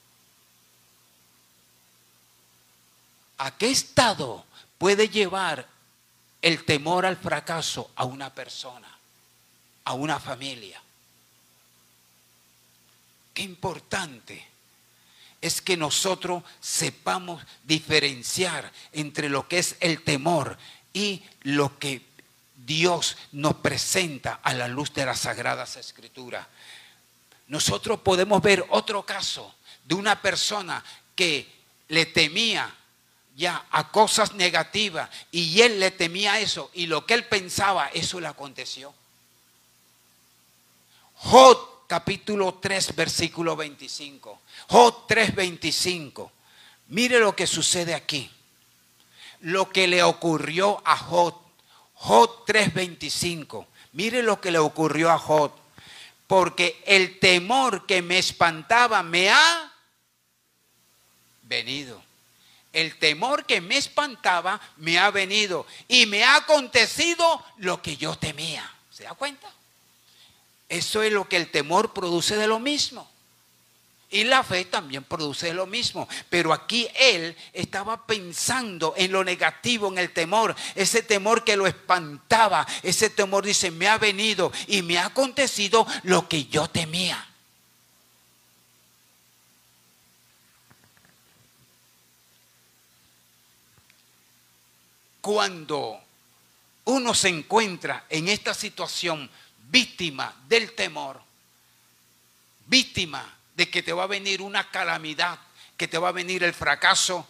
¿A 3.38 3.58
qué 3.58 3.70
estado 3.70 4.46
puede 4.78 5.10
llevar 5.10 5.68
el 6.42 6.64
temor 6.64 7.06
al 7.06 7.18
fracaso 7.18 7.92
a 7.96 8.06
una 8.06 8.34
persona? 8.34 8.95
A 9.86 9.94
una 9.94 10.20
familia. 10.20 10.82
Qué 13.34 13.44
importante 13.44 14.46
es 15.42 15.62
que 15.62 15.78
nosotros 15.78 16.44
sepamos 16.60 17.44
diferenciar 17.64 18.72
entre 18.92 19.30
lo 19.30 19.48
que 19.48 19.60
es 19.60 19.76
el 19.80 20.04
temor 20.04 20.58
y 20.94 21.22
lo 21.42 21.78
que 21.78 22.02
Dios 22.66 23.18
nos 23.32 23.56
presenta 23.56 24.40
a 24.42 24.54
la 24.54 24.68
luz 24.68 24.94
de 24.94 25.06
las 25.06 25.20
sagradas 25.20 25.76
escrituras. 25.76 26.48
Nosotros 27.48 28.00
podemos 28.00 28.42
ver 28.42 28.66
otro 28.70 29.06
caso 29.06 29.54
de 29.84 29.94
una 29.94 30.20
persona 30.20 30.84
que 31.16 31.48
le 31.90 32.08
temía 32.08 32.74
ya 33.36 33.66
a 33.70 33.92
cosas 33.92 34.34
negativas 34.34 35.10
y 35.32 35.62
él 35.62 35.80
le 35.80 35.92
temía 35.92 36.40
eso 36.40 36.72
y 36.74 36.88
lo 36.88 37.06
que 37.06 37.14
él 37.14 37.26
pensaba, 37.26 37.90
eso 37.94 38.20
le 38.20 38.28
aconteció. 38.28 38.94
Jod 41.18 41.58
capítulo 41.88 42.56
3 42.56 42.96
versículo 42.96 43.56
25. 43.56 44.42
Jod 44.68 44.94
3 45.08 45.36
25. 45.36 46.32
Mire 46.88 47.20
lo 47.20 47.36
que 47.36 47.48
sucede 47.48 47.94
aquí. 47.94 48.30
Lo 49.42 49.70
que 49.70 49.88
le 49.88 50.04
ocurrió 50.04 50.82
a 50.86 50.98
Jod. 50.98 51.34
Jod 51.96 52.30
3:25. 52.46 53.68
Mire 53.94 54.22
lo 54.22 54.40
que 54.40 54.52
le 54.52 54.60
ocurrió 54.60 55.12
a 55.12 55.18
Jod. 55.18 55.52
Porque 56.28 56.82
el 56.86 57.20
temor 57.20 57.86
que 57.86 58.02
me 58.02 58.18
espantaba 58.18 59.04
me 59.04 59.30
ha 59.30 59.74
venido. 61.44 62.04
El 62.74 62.98
temor 63.00 63.46
que 63.46 63.62
me 63.62 63.78
espantaba 63.78 64.60
me 64.78 65.00
ha 65.00 65.10
venido 65.10 65.66
y 65.88 66.06
me 66.08 66.24
ha 66.24 66.36
acontecido 66.38 67.44
lo 67.58 67.82
que 67.82 67.96
yo 67.96 68.18
temía. 68.18 68.70
¿Se 68.92 69.04
da 69.04 69.14
cuenta? 69.14 69.52
Eso 70.70 71.04
es 71.04 71.12
lo 71.12 71.30
que 71.30 71.38
el 71.38 71.52
temor 71.52 71.94
produce 71.94 72.36
de 72.36 72.48
lo 72.48 72.60
mismo. 72.60 73.10
Y 74.10 74.24
la 74.24 74.44
fe 74.44 74.66
también 74.66 75.04
produce 75.04 75.54
lo 75.54 75.66
mismo. 75.66 76.08
Pero 76.30 76.54
aquí 76.54 76.88
él 76.98 77.36
estaba 77.54 78.06
pensando 78.06 78.94
en 78.96 79.12
lo 79.12 79.24
negativo, 79.24 79.88
en 79.90 79.98
el 79.98 80.14
temor. 80.14 80.56
Ese 80.76 81.04
temor 81.04 81.44
que 81.44 81.58
lo 81.58 81.68
espantaba. 81.68 82.66
Ese 82.84 83.10
temor 83.10 83.46
dice, 83.46 83.72
me 83.72 83.88
ha 83.88 83.98
venido 83.98 84.52
y 84.68 84.82
me 84.84 84.98
ha 84.98 85.08
acontecido 85.08 85.86
lo 86.04 86.30
que 86.30 86.46
yo 86.46 86.68
temía. 86.68 87.28
Cuando 95.20 96.00
uno 96.86 97.14
se 97.16 97.30
encuentra 97.30 98.06
en 98.10 98.30
esta 98.30 98.54
situación 98.54 99.30
víctima 99.76 100.34
del 100.48 100.72
temor, 100.72 101.22
víctima 102.66 103.36
de 103.58 103.70
que 103.70 103.84
te 103.84 103.92
va 103.92 104.04
a 104.04 104.08
venir 104.08 104.42
una 104.42 104.72
calamidad, 104.72 105.38
que 105.76 105.90
te 105.90 105.98
va 105.98 106.08
a 106.08 106.14
venir 106.14 106.46
el 106.46 106.54
fracaso, 106.54 107.28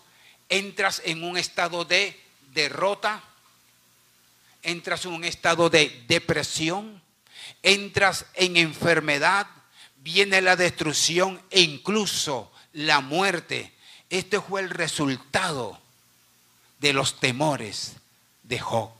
entras 0.47 1.01
en 1.05 1.23
un 1.23 1.37
estado 1.39 1.85
de 1.85 2.21
derrota, 2.53 3.23
entras 4.61 5.05
en 5.05 5.13
un 5.13 5.23
estado 5.23 5.71
de 5.71 6.05
depresión, 6.07 7.01
entras 7.63 8.27
en 8.35 8.57
enfermedad, 8.57 9.47
viene 10.03 10.39
la 10.39 10.55
destrucción 10.55 11.41
e 11.49 11.61
incluso 11.61 12.51
la 12.73 13.01
muerte. 13.01 13.73
Este 14.11 14.39
fue 14.39 14.61
el 14.61 14.69
resultado 14.69 15.81
de 16.77 16.93
los 16.93 17.19
temores 17.19 17.93
de 18.43 18.59
Job. 18.59 18.91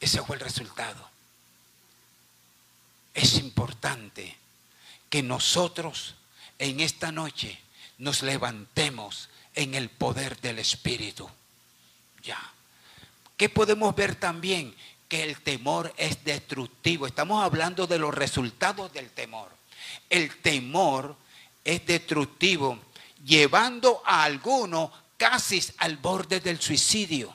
Ese 0.00 0.20
fue 0.20 0.36
el 0.36 0.40
resultado. 0.40 1.13
Es 3.14 3.34
importante 3.34 4.36
que 5.08 5.22
nosotros 5.22 6.16
en 6.58 6.80
esta 6.80 7.12
noche 7.12 7.58
nos 7.98 8.22
levantemos 8.22 9.28
en 9.54 9.74
el 9.74 9.88
poder 9.88 10.40
del 10.40 10.58
Espíritu. 10.58 11.30
Ya. 12.22 12.52
¿Qué 13.36 13.48
podemos 13.48 13.94
ver 13.94 14.16
también? 14.16 14.74
Que 15.08 15.22
el 15.22 15.40
temor 15.40 15.94
es 15.96 16.24
destructivo. 16.24 17.06
Estamos 17.06 17.42
hablando 17.42 17.86
de 17.86 17.98
los 17.98 18.12
resultados 18.12 18.92
del 18.92 19.10
temor. 19.10 19.50
El 20.10 20.36
temor 20.38 21.16
es 21.64 21.86
destructivo, 21.86 22.78
llevando 23.24 24.02
a 24.04 24.24
alguno 24.24 24.92
casi 25.16 25.62
al 25.78 25.96
borde 25.96 26.40
del 26.40 26.60
suicidio. 26.60 27.34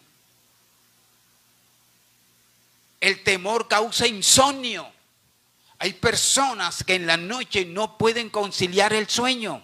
El 2.99 3.23
temor 3.23 3.67
causa 3.67 4.05
insomnio. 4.07 4.98
Hay 5.79 5.93
personas 5.93 6.83
que 6.83 6.95
en 6.95 7.07
la 7.07 7.15
noche 7.15 7.65
no 7.65 7.97
pueden 7.97 8.29
conciliar 8.29 8.91
el 8.91 9.07
sueño. 9.07 9.63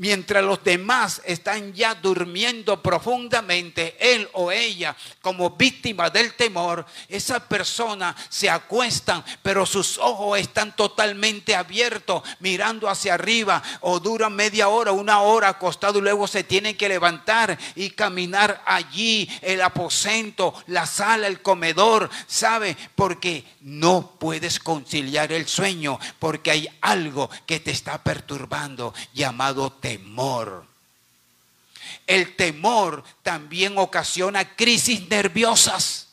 Mientras 0.00 0.42
los 0.42 0.64
demás 0.64 1.20
están 1.26 1.74
ya 1.74 1.94
durmiendo 1.94 2.82
profundamente, 2.82 3.96
él 4.00 4.26
o 4.32 4.50
ella 4.50 4.96
como 5.20 5.50
víctima 5.50 6.08
del 6.08 6.32
temor, 6.32 6.86
esa 7.06 7.46
persona 7.46 8.16
se 8.30 8.48
acuestan, 8.48 9.22
pero 9.42 9.66
sus 9.66 9.98
ojos 9.98 10.38
están 10.38 10.74
totalmente 10.74 11.54
abiertos, 11.54 12.22
mirando 12.38 12.88
hacia 12.88 13.12
arriba, 13.12 13.62
o 13.80 14.00
duran 14.00 14.34
media 14.34 14.68
hora, 14.68 14.90
una 14.90 15.20
hora 15.20 15.50
acostado 15.50 15.98
y 15.98 16.02
luego 16.02 16.26
se 16.26 16.44
tienen 16.44 16.78
que 16.78 16.88
levantar 16.88 17.58
y 17.74 17.90
caminar 17.90 18.62
allí, 18.64 19.28
el 19.42 19.60
aposento, 19.60 20.54
la 20.68 20.86
sala, 20.86 21.26
el 21.26 21.42
comedor, 21.42 22.08
¿sabe? 22.26 22.74
Porque 22.94 23.44
no 23.60 24.12
puedes 24.18 24.60
conciliar 24.60 25.30
el 25.30 25.46
sueño, 25.46 25.98
porque 26.18 26.52
hay 26.52 26.68
algo 26.80 27.28
que 27.44 27.60
te 27.60 27.70
está 27.70 28.02
perturbando 28.02 28.94
llamado 29.12 29.70
temor 29.70 29.89
temor. 29.90 30.64
El 32.06 32.36
temor 32.36 33.02
también 33.24 33.76
ocasiona 33.76 34.54
crisis 34.54 35.08
nerviosas. 35.08 36.06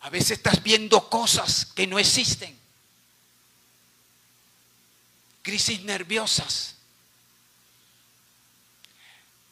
A 0.00 0.10
veces 0.10 0.32
estás 0.32 0.60
viendo 0.64 1.08
cosas 1.08 1.66
que 1.66 1.86
no 1.86 2.00
existen. 2.00 2.58
Crisis 5.42 5.82
nerviosas. 5.82 6.74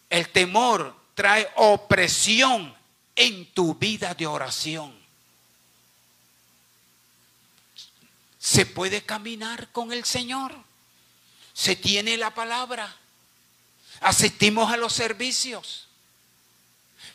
El 0.09 0.29
temor 0.31 0.97
trae 1.15 1.49
opresión 1.55 2.75
en 3.15 3.53
tu 3.53 3.77
vida 3.77 4.13
de 4.15 4.27
oración. 4.27 4.93
¿Se 8.41 8.67
puede 8.67 9.05
caminar 9.05 9.71
con 9.71 9.93
el 9.93 10.05
Señor? 10.05 10.70
Se 11.61 11.77
tiene 11.77 12.17
la 12.17 12.35
palabra. 12.35 12.97
Asistimos 14.01 14.73
a 14.73 14.79
los 14.79 14.95
servicios. 14.95 15.90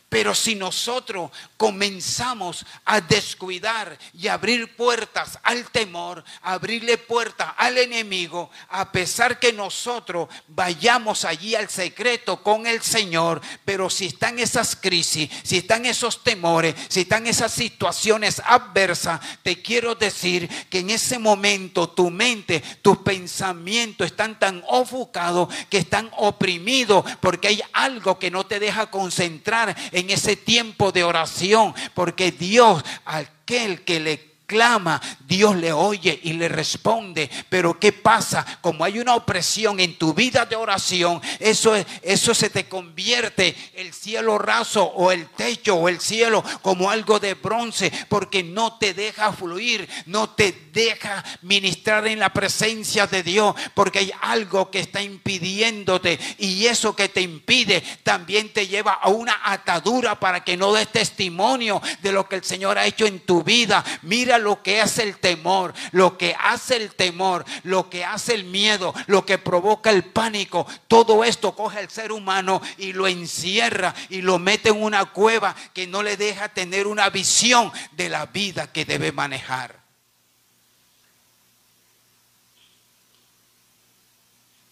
Pero 0.08 0.36
si 0.36 0.56
nosotros 0.56 1.32
comenzamos 1.58 2.66
a 2.86 3.02
descuidar 3.02 3.98
y 4.14 4.28
abrir 4.28 4.76
puertas 4.76 5.40
al 5.44 5.70
temor, 5.72 6.24
abrirle 6.42 6.98
puertas 6.98 7.54
al 7.58 7.78
enemigo, 7.78 8.50
a 8.70 8.92
pesar 8.92 9.40
que 9.40 9.52
nosotros 9.52 10.30
vayamos 10.48 11.26
allí 11.26 11.56
al 11.56 11.70
secreto 11.70 12.42
con 12.42 12.68
el 12.68 12.82
Señor, 12.82 13.42
pero 13.66 13.90
si 13.90 14.06
están 14.06 14.40
esas 14.40 14.76
crisis, 14.76 15.30
si 15.44 15.58
están 15.58 15.86
esos 15.86 16.24
temores, 16.24 16.76
si 16.88 17.02
están 17.02 17.28
esas 17.28 17.52
situaciones 17.52 18.42
adversas, 18.46 19.20
te 19.44 19.62
quiero 19.62 19.96
decir 19.96 20.48
que 20.70 20.80
en 20.80 20.92
ese 20.92 21.20
momento 21.20 21.90
tu 21.90 22.10
mente, 22.10 22.62
tus 22.82 23.00
pensamientos 23.00 24.08
están 24.08 24.40
tan 24.40 24.64
ofuscados 24.68 25.54
que 25.70 25.80
están 25.80 26.10
oprimidos 26.16 27.04
porque 27.20 27.50
hay 27.50 27.62
algo 27.74 28.20
que 28.20 28.32
no 28.32 28.46
te 28.46 28.60
deja 28.60 28.90
concentrar 28.92 29.76
en 29.96 30.10
ese 30.10 30.36
tiempo 30.36 30.92
de 30.92 31.06
oración, 31.06 31.74
porque 31.94 32.32
Dios, 32.32 32.84
aquel 33.06 33.84
que 33.84 34.02
le 34.02 34.35
clama, 34.46 35.02
Dios 35.28 35.56
le 35.56 35.72
oye 35.72 36.20
y 36.24 36.34
le 36.34 36.48
responde. 36.48 37.30
Pero 37.50 37.80
¿qué 37.80 37.92
pasa? 37.92 38.46
Como 38.62 38.84
hay 38.84 39.00
una 39.00 39.16
opresión 39.16 39.80
en 39.80 39.98
tu 39.98 40.14
vida 40.14 40.46
de 40.46 40.56
oración, 40.56 41.22
eso, 41.40 41.76
eso 42.02 42.34
se 42.34 42.50
te 42.50 42.68
convierte 42.68 43.56
el 43.76 43.94
cielo 43.94 44.38
raso 44.38 44.84
o 44.84 45.12
el 45.12 45.28
techo 45.30 45.76
o 45.76 45.90
el 45.90 46.00
cielo 46.00 46.44
como 46.62 46.90
algo 46.90 47.20
de 47.20 47.34
bronce, 47.34 47.92
porque 48.10 48.44
no 48.44 48.78
te 48.78 48.94
deja 48.94 49.32
fluir, 49.34 49.88
no 50.06 50.30
te 50.30 50.70
deja 50.74 51.24
ministrar 51.42 52.08
en 52.08 52.20
la 52.20 52.34
presencia 52.34 53.08
de 53.08 53.24
Dios, 53.24 53.56
porque 53.74 54.00
hay 54.00 54.12
algo 54.22 54.70
que 54.70 54.80
está 54.80 55.02
impidiéndote 55.02 56.20
y 56.38 56.66
eso 56.66 56.96
que 56.96 57.10
te 57.10 57.22
impide 57.22 57.82
también 58.04 58.52
te 58.52 58.68
lleva 58.68 58.94
a 58.94 59.10
una 59.10 59.40
atadura 59.44 60.20
para 60.20 60.44
que 60.44 60.58
no 60.58 60.74
des 60.74 60.92
testimonio 60.92 61.82
de 62.02 62.12
lo 62.12 62.28
que 62.28 62.36
el 62.36 62.44
Señor 62.44 62.78
ha 62.78 62.86
hecho 62.86 63.06
en 63.06 63.20
tu 63.22 63.44
vida. 63.44 63.84
Mira 64.04 64.35
lo 64.38 64.62
que 64.62 64.82
hace 64.82 65.04
el 65.04 65.18
temor, 65.18 65.74
lo 65.92 66.18
que 66.18 66.36
hace 66.40 66.76
el 66.78 66.96
temor, 66.96 67.46
lo 67.64 67.90
que 67.90 68.06
hace 68.06 68.34
el 68.34 68.46
miedo, 68.46 68.94
lo 69.08 69.26
que 69.26 69.38
provoca 69.38 69.90
el 69.90 70.04
pánico. 70.04 70.66
Todo 70.88 71.24
esto 71.24 71.56
coge 71.56 71.80
al 71.80 71.90
ser 71.90 72.12
humano 72.12 72.62
y 72.78 72.94
lo 72.94 73.08
encierra 73.08 73.94
y 74.10 74.22
lo 74.22 74.40
mete 74.40 74.70
en 74.70 74.82
una 74.82 75.06
cueva 75.06 75.56
que 75.74 75.88
no 75.88 76.04
le 76.04 76.18
deja 76.18 76.50
tener 76.50 76.88
una 76.88 77.10
visión 77.10 77.72
de 77.92 78.10
la 78.10 78.26
vida 78.26 78.72
que 78.72 78.86
debe 78.86 79.12
manejar. 79.12 79.86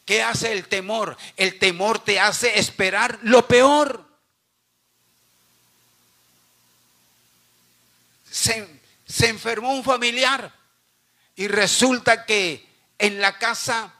¿Qué 0.05 0.21
hace 0.21 0.51
el 0.51 0.67
temor? 0.67 1.17
El 1.37 1.57
temor 1.59 1.99
te 1.99 2.19
hace 2.19 2.59
esperar 2.59 3.19
lo 3.21 3.47
peor. 3.47 4.05
Se 9.13 9.29
enfermó 9.29 9.71
un 9.75 9.83
familiar 9.83 10.51
y 11.35 11.47
resulta 11.47 12.25
que 12.25 12.67
en 12.97 13.21
la 13.21 13.37
casa 13.37 13.93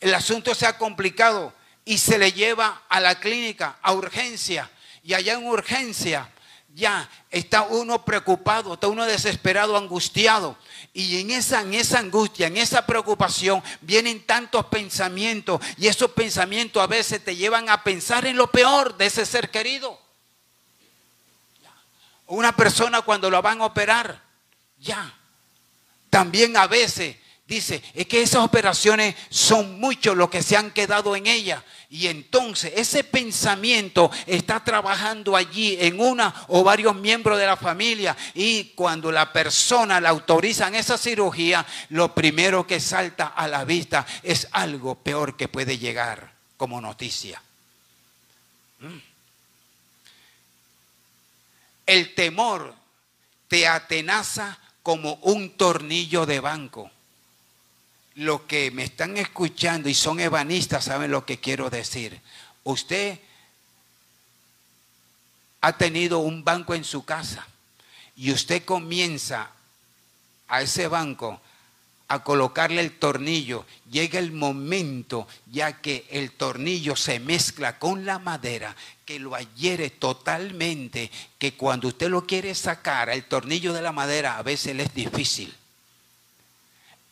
el 0.00 0.14
asunto 0.14 0.54
se 0.54 0.66
ha 0.66 0.78
complicado 0.78 1.52
y 1.84 1.98
se 1.98 2.16
le 2.16 2.32
lleva 2.32 2.84
a 2.88 3.00
la 3.00 3.20
clínica 3.20 3.76
a 3.82 3.92
urgencia 3.92 4.70
y 5.02 5.12
allá 5.12 5.34
en 5.34 5.46
urgencia 5.46 6.30
ya 6.74 7.06
está 7.30 7.64
uno 7.64 8.02
preocupado, 8.02 8.72
está 8.72 8.88
uno 8.88 9.04
desesperado, 9.04 9.76
angustiado. 9.76 10.56
Y 10.94 11.20
en 11.20 11.32
esa, 11.32 11.60
en 11.60 11.74
esa 11.74 11.98
angustia, 11.98 12.46
en 12.46 12.56
esa 12.56 12.86
preocupación, 12.86 13.62
vienen 13.82 14.24
tantos 14.24 14.64
pensamientos. 14.66 15.60
Y 15.76 15.88
esos 15.88 16.12
pensamientos 16.12 16.82
a 16.82 16.86
veces 16.86 17.22
te 17.22 17.36
llevan 17.36 17.68
a 17.68 17.84
pensar 17.84 18.24
en 18.24 18.36
lo 18.36 18.50
peor 18.50 18.96
de 18.96 19.06
ese 19.06 19.26
ser 19.26 19.50
querido. 19.50 20.00
Una 22.28 22.54
persona 22.54 23.02
cuando 23.02 23.28
lo 23.28 23.42
van 23.42 23.60
a 23.60 23.66
operar, 23.66 24.29
ya. 24.80 25.14
También 26.08 26.56
a 26.56 26.66
veces 26.66 27.16
dice, 27.50 27.82
es 27.94 28.06
que 28.06 28.22
esas 28.22 28.44
operaciones 28.44 29.16
son 29.28 29.80
muchos 29.80 30.16
los 30.16 30.30
que 30.30 30.42
se 30.42 30.56
han 30.56 30.70
quedado 30.70 31.16
en 31.16 31.26
ella. 31.26 31.64
Y 31.90 32.06
entonces 32.06 32.72
ese 32.76 33.02
pensamiento 33.02 34.10
está 34.26 34.62
trabajando 34.62 35.34
allí 35.34 35.76
en 35.80 36.00
una 36.00 36.32
o 36.46 36.62
varios 36.62 36.94
miembros 36.94 37.38
de 37.38 37.46
la 37.46 37.56
familia. 37.56 38.16
Y 38.34 38.66
cuando 38.76 39.10
la 39.10 39.32
persona 39.32 40.00
la 40.00 40.10
autorizan 40.10 40.76
esa 40.76 40.96
cirugía, 40.96 41.66
lo 41.88 42.14
primero 42.14 42.64
que 42.64 42.78
salta 42.78 43.26
a 43.26 43.48
la 43.48 43.64
vista 43.64 44.06
es 44.22 44.46
algo 44.52 44.94
peor 44.94 45.36
que 45.36 45.48
puede 45.48 45.76
llegar 45.76 46.32
como 46.56 46.80
noticia. 46.80 47.42
Mm. 48.78 48.98
El 51.86 52.14
temor 52.14 52.72
te 53.48 53.66
atenaza 53.66 54.59
como 54.82 55.14
un 55.22 55.50
tornillo 55.56 56.26
de 56.26 56.40
banco. 56.40 56.90
Los 58.14 58.42
que 58.42 58.70
me 58.70 58.84
están 58.84 59.16
escuchando 59.16 59.88
y 59.88 59.94
son 59.94 60.20
ebanistas 60.20 60.84
saben 60.84 61.10
lo 61.10 61.24
que 61.24 61.38
quiero 61.38 61.70
decir. 61.70 62.20
Usted 62.64 63.18
ha 65.60 65.76
tenido 65.76 66.18
un 66.18 66.44
banco 66.44 66.74
en 66.74 66.84
su 66.84 67.04
casa 67.04 67.46
y 68.16 68.32
usted 68.32 68.64
comienza 68.64 69.50
a 70.48 70.62
ese 70.62 70.88
banco 70.88 71.40
a 72.10 72.24
colocarle 72.24 72.80
el 72.80 72.98
tornillo, 72.98 73.64
llega 73.88 74.18
el 74.18 74.32
momento 74.32 75.28
ya 75.46 75.80
que 75.80 76.08
el 76.10 76.32
tornillo 76.32 76.96
se 76.96 77.20
mezcla 77.20 77.78
con 77.78 78.04
la 78.04 78.18
madera, 78.18 78.74
que 79.04 79.20
lo 79.20 79.36
adhiere 79.36 79.90
totalmente, 79.90 81.08
que 81.38 81.54
cuando 81.54 81.86
usted 81.86 82.08
lo 82.08 82.26
quiere 82.26 82.56
sacar, 82.56 83.10
el 83.10 83.26
tornillo 83.26 83.72
de 83.72 83.82
la 83.82 83.92
madera 83.92 84.38
a 84.38 84.42
veces 84.42 84.74
le 84.74 84.82
es 84.82 84.92
difícil. 84.92 85.54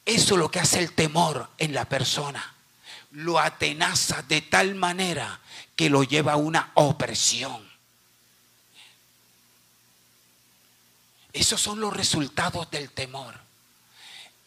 Eso 0.04 0.34
es 0.34 0.40
lo 0.40 0.50
que 0.50 0.58
hace 0.58 0.80
el 0.80 0.90
temor 0.90 1.48
en 1.58 1.74
la 1.74 1.84
persona. 1.84 2.54
Lo 3.12 3.38
atenaza 3.38 4.22
de 4.22 4.42
tal 4.42 4.74
manera 4.74 5.38
que 5.76 5.90
lo 5.90 6.02
lleva 6.02 6.32
a 6.32 6.37
una 6.37 6.72
opresión. 6.74 7.70
Esos 11.32 11.61
son 11.61 11.78
los 11.78 11.96
resultados 11.96 12.68
del 12.72 12.90
temor. 12.90 13.47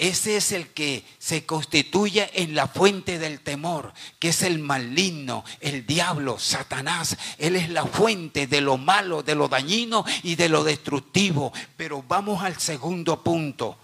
Ese 0.01 0.35
es 0.35 0.51
el 0.51 0.69
que 0.69 1.05
se 1.19 1.45
constituye 1.45 2.31
en 2.41 2.55
la 2.55 2.67
fuente 2.67 3.19
del 3.19 3.39
temor, 3.39 3.93
que 4.17 4.29
es 4.29 4.41
el 4.41 4.57
maligno, 4.57 5.45
el 5.59 5.85
diablo, 5.85 6.39
Satanás. 6.39 7.15
Él 7.37 7.55
es 7.55 7.69
la 7.69 7.85
fuente 7.85 8.47
de 8.47 8.61
lo 8.61 8.79
malo, 8.79 9.21
de 9.21 9.35
lo 9.35 9.47
dañino 9.47 10.03
y 10.23 10.33
de 10.33 10.49
lo 10.49 10.63
destructivo. 10.63 11.53
Pero 11.77 12.03
vamos 12.07 12.43
al 12.43 12.57
segundo 12.57 13.21
punto. 13.21 13.77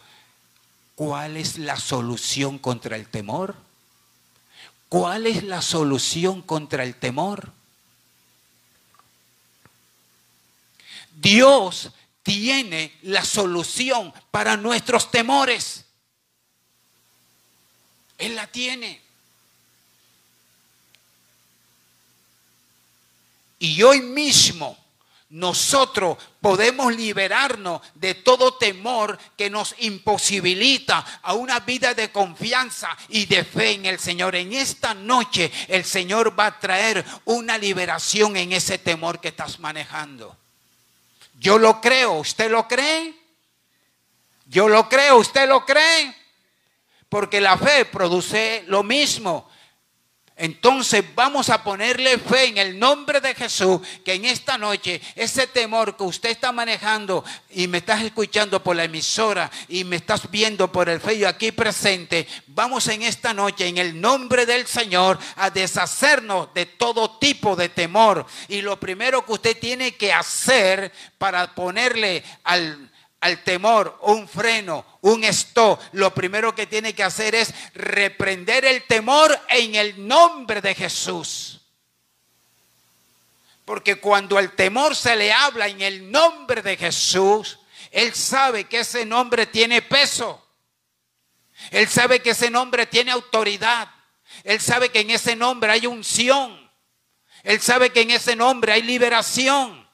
¿Cuál 0.95 1.37
es 1.37 1.59
la 1.59 1.77
solución 1.77 2.57
contra 2.57 2.95
el 2.95 3.07
temor? 3.09 3.55
¿Cuál 4.89 5.27
es 5.27 5.43
la 5.43 5.61
solución 5.61 6.41
contra 6.41 6.81
el 6.81 6.95
temor? 6.95 7.53
Dios 11.15 11.91
tiene 12.23 12.91
la 13.03 13.23
solución 13.23 14.11
para 14.31 14.57
nuestros 14.57 15.11
temores. 15.11 15.83
Él 18.17 18.35
la 18.35 18.47
tiene. 18.47 19.01
Y 23.59 23.81
hoy 23.83 24.01
mismo 24.01 24.77
nosotros 25.29 26.17
podemos 26.39 26.95
liberarnos 26.95 27.81
de 27.95 28.15
todo 28.15 28.53
temor 28.53 29.19
que 29.35 29.49
nos 29.49 29.75
imposibilita 29.79 31.19
a 31.21 31.33
una 31.33 31.59
vida 31.59 31.93
de 31.93 32.11
confianza 32.11 32.95
y 33.09 33.25
de 33.25 33.43
fe 33.43 33.71
en 33.71 33.85
el 33.87 33.99
Señor. 33.99 34.35
En 34.35 34.53
esta 34.53 34.93
noche 34.93 35.51
el 35.67 35.83
Señor 35.83 36.39
va 36.39 36.45
a 36.45 36.59
traer 36.59 37.03
una 37.25 37.57
liberación 37.57 38.37
en 38.37 38.53
ese 38.53 38.77
temor 38.77 39.19
que 39.19 39.29
estás 39.29 39.59
manejando. 39.59 40.37
Yo 41.39 41.57
lo 41.57 41.81
creo, 41.81 42.13
¿usted 42.13 42.49
lo 42.49 42.67
cree? 42.67 43.13
Yo 44.45 44.69
lo 44.69 44.87
creo, 44.87 45.17
¿usted 45.17 45.47
lo 45.47 45.65
cree? 45.65 46.15
Porque 47.09 47.39
la 47.41 47.57
fe 47.57 47.85
produce 47.85 48.63
lo 48.67 48.83
mismo. 48.83 49.49
Entonces 50.39 51.03
vamos 51.15 51.49
a 51.49 51.63
ponerle 51.63 52.19
fe 52.19 52.45
en 52.45 52.59
el 52.59 52.77
nombre 52.77 53.19
de 53.19 53.33
Jesús, 53.33 53.81
que 54.05 54.13
en 54.13 54.25
esta 54.25 54.55
noche 54.55 55.01
ese 55.15 55.47
temor 55.47 55.97
que 55.97 56.03
usted 56.03 56.29
está 56.29 56.51
manejando 56.51 57.25
y 57.49 57.67
me 57.67 57.79
estás 57.79 58.03
escuchando 58.03 58.61
por 58.61 58.75
la 58.75 58.83
emisora 58.83 59.49
y 59.67 59.83
me 59.83 59.95
estás 59.95 60.29
viendo 60.29 60.71
por 60.71 60.89
el 60.89 61.01
fe 61.01 61.25
aquí 61.25 61.51
presente, 61.51 62.27
vamos 62.45 62.87
en 62.87 63.01
esta 63.01 63.33
noche 63.33 63.67
en 63.67 63.79
el 63.79 63.99
nombre 63.99 64.45
del 64.45 64.67
Señor 64.67 65.17
a 65.37 65.49
deshacernos 65.49 66.53
de 66.53 66.67
todo 66.67 67.17
tipo 67.17 67.55
de 67.55 67.69
temor. 67.69 68.23
Y 68.47 68.61
lo 68.61 68.79
primero 68.79 69.25
que 69.25 69.33
usted 69.33 69.57
tiene 69.57 69.95
que 69.95 70.13
hacer 70.13 70.91
para 71.17 71.55
ponerle 71.55 72.23
al 72.43 72.91
al 73.21 73.43
temor, 73.43 73.97
un 74.03 74.27
freno, 74.27 74.85
un 75.01 75.23
stop, 75.23 75.79
lo 75.93 76.13
primero 76.13 76.53
que 76.53 76.67
tiene 76.67 76.93
que 76.93 77.03
hacer 77.03 77.35
es 77.35 77.53
reprender 77.73 78.65
el 78.65 78.83
temor 78.83 79.37
en 79.49 79.75
el 79.75 80.07
nombre 80.07 80.61
de 80.61 80.75
Jesús. 80.75 81.61
Porque 83.65 83.95
cuando 83.95 84.39
el 84.39 84.53
temor 84.55 84.95
se 84.95 85.15
le 85.15 85.33
habla 85.33 85.67
en 85.67 85.81
el 85.81 86.09
nombre 86.09 86.61
de 86.61 86.77
Jesús, 86.77 87.59
él 87.91 88.13
sabe 88.13 88.65
que 88.65 88.79
ese 88.79 89.05
nombre 89.05 89.47
tiene 89.47 89.81
peso. 89.81 90.43
Él 91.71 91.87
sabe 91.87 92.21
que 92.21 92.31
ese 92.31 92.49
nombre 92.49 92.85
tiene 92.85 93.11
autoridad. 93.11 93.89
Él 94.43 94.61
sabe 94.61 94.89
que 94.89 94.99
en 94.99 95.09
ese 95.09 95.35
nombre 95.35 95.71
hay 95.71 95.87
unción. 95.87 96.71
Él 97.43 97.59
sabe 97.59 97.89
que 97.91 98.01
en 98.01 98.11
ese 98.11 98.35
nombre 98.35 98.71
hay 98.71 98.83
liberación. 98.83 99.86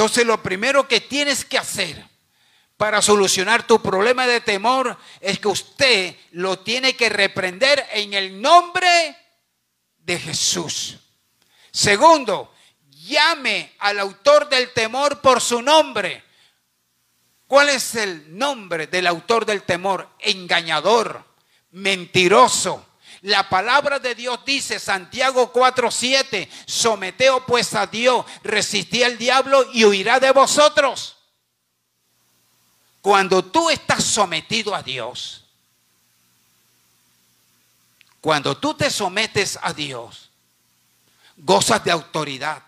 Entonces 0.00 0.24
lo 0.24 0.42
primero 0.42 0.88
que 0.88 1.02
tienes 1.02 1.44
que 1.44 1.58
hacer 1.58 2.02
para 2.78 3.02
solucionar 3.02 3.66
tu 3.66 3.82
problema 3.82 4.26
de 4.26 4.40
temor 4.40 4.96
es 5.20 5.38
que 5.38 5.48
usted 5.48 6.16
lo 6.30 6.60
tiene 6.60 6.96
que 6.96 7.10
reprender 7.10 7.86
en 7.92 8.14
el 8.14 8.40
nombre 8.40 9.14
de 9.98 10.18
Jesús. 10.18 10.96
Segundo, 11.70 12.54
llame 12.88 13.74
al 13.78 13.98
autor 13.98 14.48
del 14.48 14.72
temor 14.72 15.20
por 15.20 15.42
su 15.42 15.60
nombre. 15.60 16.24
¿Cuál 17.46 17.68
es 17.68 17.94
el 17.94 18.38
nombre 18.38 18.86
del 18.86 19.06
autor 19.06 19.44
del 19.44 19.64
temor? 19.64 20.08
Engañador, 20.18 21.22
mentiroso, 21.72 22.86
la 23.22 23.48
palabra 23.48 23.98
de 23.98 24.14
Dios 24.14 24.40
dice, 24.46 24.78
Santiago 24.78 25.52
4:7, 25.52 26.48
someteo 26.66 27.44
pues 27.44 27.74
a 27.74 27.86
Dios, 27.86 28.24
resistí 28.42 29.02
al 29.02 29.18
diablo 29.18 29.66
y 29.72 29.84
huirá 29.84 30.18
de 30.20 30.30
vosotros. 30.30 31.16
Cuando 33.02 33.44
tú 33.44 33.68
estás 33.70 34.04
sometido 34.04 34.74
a 34.74 34.82
Dios, 34.82 35.44
cuando 38.20 38.56
tú 38.56 38.74
te 38.74 38.90
sometes 38.90 39.58
a 39.62 39.72
Dios, 39.72 40.30
gozas 41.36 41.82
de 41.84 41.90
autoridad. 41.90 42.62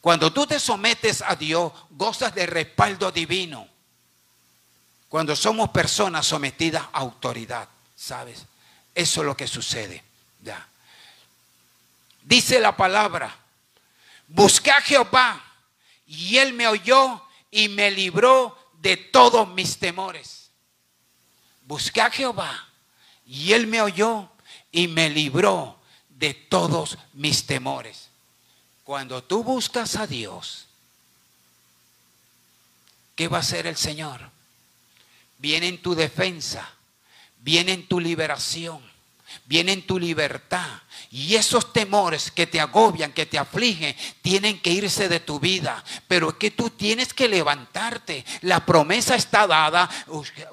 Cuando 0.00 0.32
tú 0.32 0.46
te 0.46 0.58
sometes 0.58 1.22
a 1.22 1.36
Dios, 1.36 1.72
gozas 1.90 2.34
de 2.34 2.46
respaldo 2.46 3.12
divino. 3.12 3.68
Cuando 5.08 5.36
somos 5.36 5.70
personas 5.70 6.26
sometidas 6.26 6.82
a 6.92 6.98
autoridad, 6.98 7.68
¿sabes? 7.94 8.46
Eso 8.94 9.20
es 9.20 9.26
lo 9.26 9.36
que 9.36 9.46
sucede. 9.46 10.02
Ya. 10.42 10.66
Dice 12.22 12.60
la 12.60 12.76
palabra, 12.76 13.34
busqué 14.28 14.70
a 14.70 14.80
Jehová 14.80 15.42
y 16.06 16.36
él 16.38 16.52
me 16.52 16.68
oyó 16.68 17.24
y 17.50 17.68
me 17.68 17.90
libró 17.90 18.58
de 18.80 18.96
todos 18.96 19.48
mis 19.48 19.78
temores. 19.78 20.50
Busqué 21.62 22.00
a 22.00 22.10
Jehová 22.10 22.68
y 23.26 23.52
él 23.52 23.66
me 23.66 23.80
oyó 23.80 24.30
y 24.70 24.88
me 24.88 25.10
libró 25.10 25.80
de 26.08 26.34
todos 26.34 26.98
mis 27.14 27.46
temores. 27.46 28.08
Cuando 28.84 29.22
tú 29.22 29.42
buscas 29.42 29.96
a 29.96 30.06
Dios, 30.06 30.66
¿qué 33.14 33.28
va 33.28 33.38
a 33.38 33.40
hacer 33.40 33.66
el 33.66 33.76
Señor? 33.76 34.30
Viene 35.38 35.68
en 35.68 35.82
tu 35.82 35.94
defensa 35.94 36.72
viene 37.42 37.72
en 37.72 37.86
tu 37.86 38.00
liberación. 38.00 38.80
Viene 39.52 39.76
tu 39.82 39.98
libertad. 39.98 40.66
Y 41.10 41.34
esos 41.34 41.74
temores 41.74 42.30
que 42.30 42.46
te 42.46 42.58
agobian, 42.58 43.12
que 43.12 43.26
te 43.26 43.38
afligen, 43.38 43.94
tienen 44.22 44.58
que 44.58 44.70
irse 44.70 45.10
de 45.10 45.20
tu 45.20 45.38
vida. 45.38 45.84
Pero 46.08 46.30
es 46.30 46.36
que 46.36 46.50
tú 46.50 46.70
tienes 46.70 47.12
que 47.12 47.28
levantarte. 47.28 48.24
La 48.40 48.64
promesa 48.64 49.14
está 49.14 49.46
dada. 49.46 49.90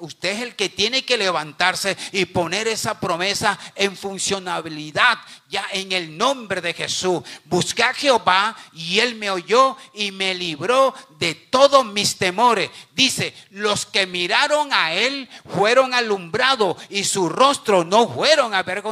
Usted 0.00 0.32
es 0.32 0.42
el 0.42 0.56
que 0.56 0.68
tiene 0.68 1.02
que 1.02 1.16
levantarse 1.16 1.96
y 2.12 2.26
poner 2.26 2.68
esa 2.68 3.00
promesa 3.00 3.58
en 3.74 3.96
funcionabilidad 3.96 5.18
ya 5.48 5.66
en 5.72 5.92
el 5.92 6.16
nombre 6.16 6.60
de 6.60 6.74
Jesús. 6.74 7.22
Busqué 7.44 7.82
a 7.82 7.94
Jehová 7.94 8.56
y 8.72 9.00
él 9.00 9.16
me 9.16 9.30
oyó 9.30 9.76
y 9.94 10.12
me 10.12 10.34
libró 10.34 10.94
de 11.18 11.34
todos 11.34 11.84
mis 11.84 12.16
temores. 12.16 12.70
Dice, 12.94 13.34
los 13.50 13.84
que 13.84 14.06
miraron 14.06 14.72
a 14.72 14.92
él 14.92 15.28
fueron 15.54 15.92
alumbrados 15.92 16.76
y 16.88 17.04
su 17.04 17.28
rostro 17.28 17.82
no 17.82 18.08
fueron 18.08 18.54
avergonzados. 18.54 18.89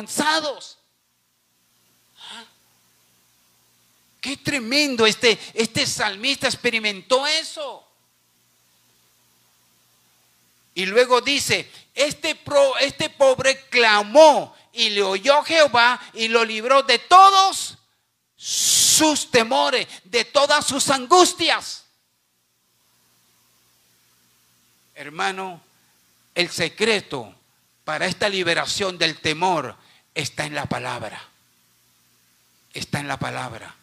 Qué 4.20 4.36
tremendo, 4.36 5.06
este, 5.06 5.38
este 5.54 5.86
salmista 5.86 6.46
experimentó 6.46 7.26
eso. 7.26 7.84
Y 10.74 10.86
luego 10.86 11.20
dice, 11.20 11.70
este, 11.94 12.34
pro, 12.34 12.76
este 12.78 13.10
pobre 13.10 13.66
clamó 13.68 14.54
y 14.72 14.90
le 14.90 15.02
oyó 15.02 15.42
Jehová 15.42 16.00
y 16.14 16.28
lo 16.28 16.44
libró 16.44 16.82
de 16.82 16.98
todos 17.00 17.78
sus 18.36 19.30
temores, 19.30 19.88
de 20.04 20.24
todas 20.24 20.64
sus 20.66 20.88
angustias. 20.90 21.84
Hermano, 24.94 25.60
el 26.34 26.50
secreto 26.50 27.34
para 27.84 28.06
esta 28.06 28.28
liberación 28.28 28.98
del 28.98 29.20
temor 29.20 29.76
está 30.18 30.46
en 30.46 30.54
la 30.54 30.66
palabra. 30.66 31.22
Está 32.74 32.98
en 32.98 33.08
la 33.08 33.18
palabra. 33.18 33.74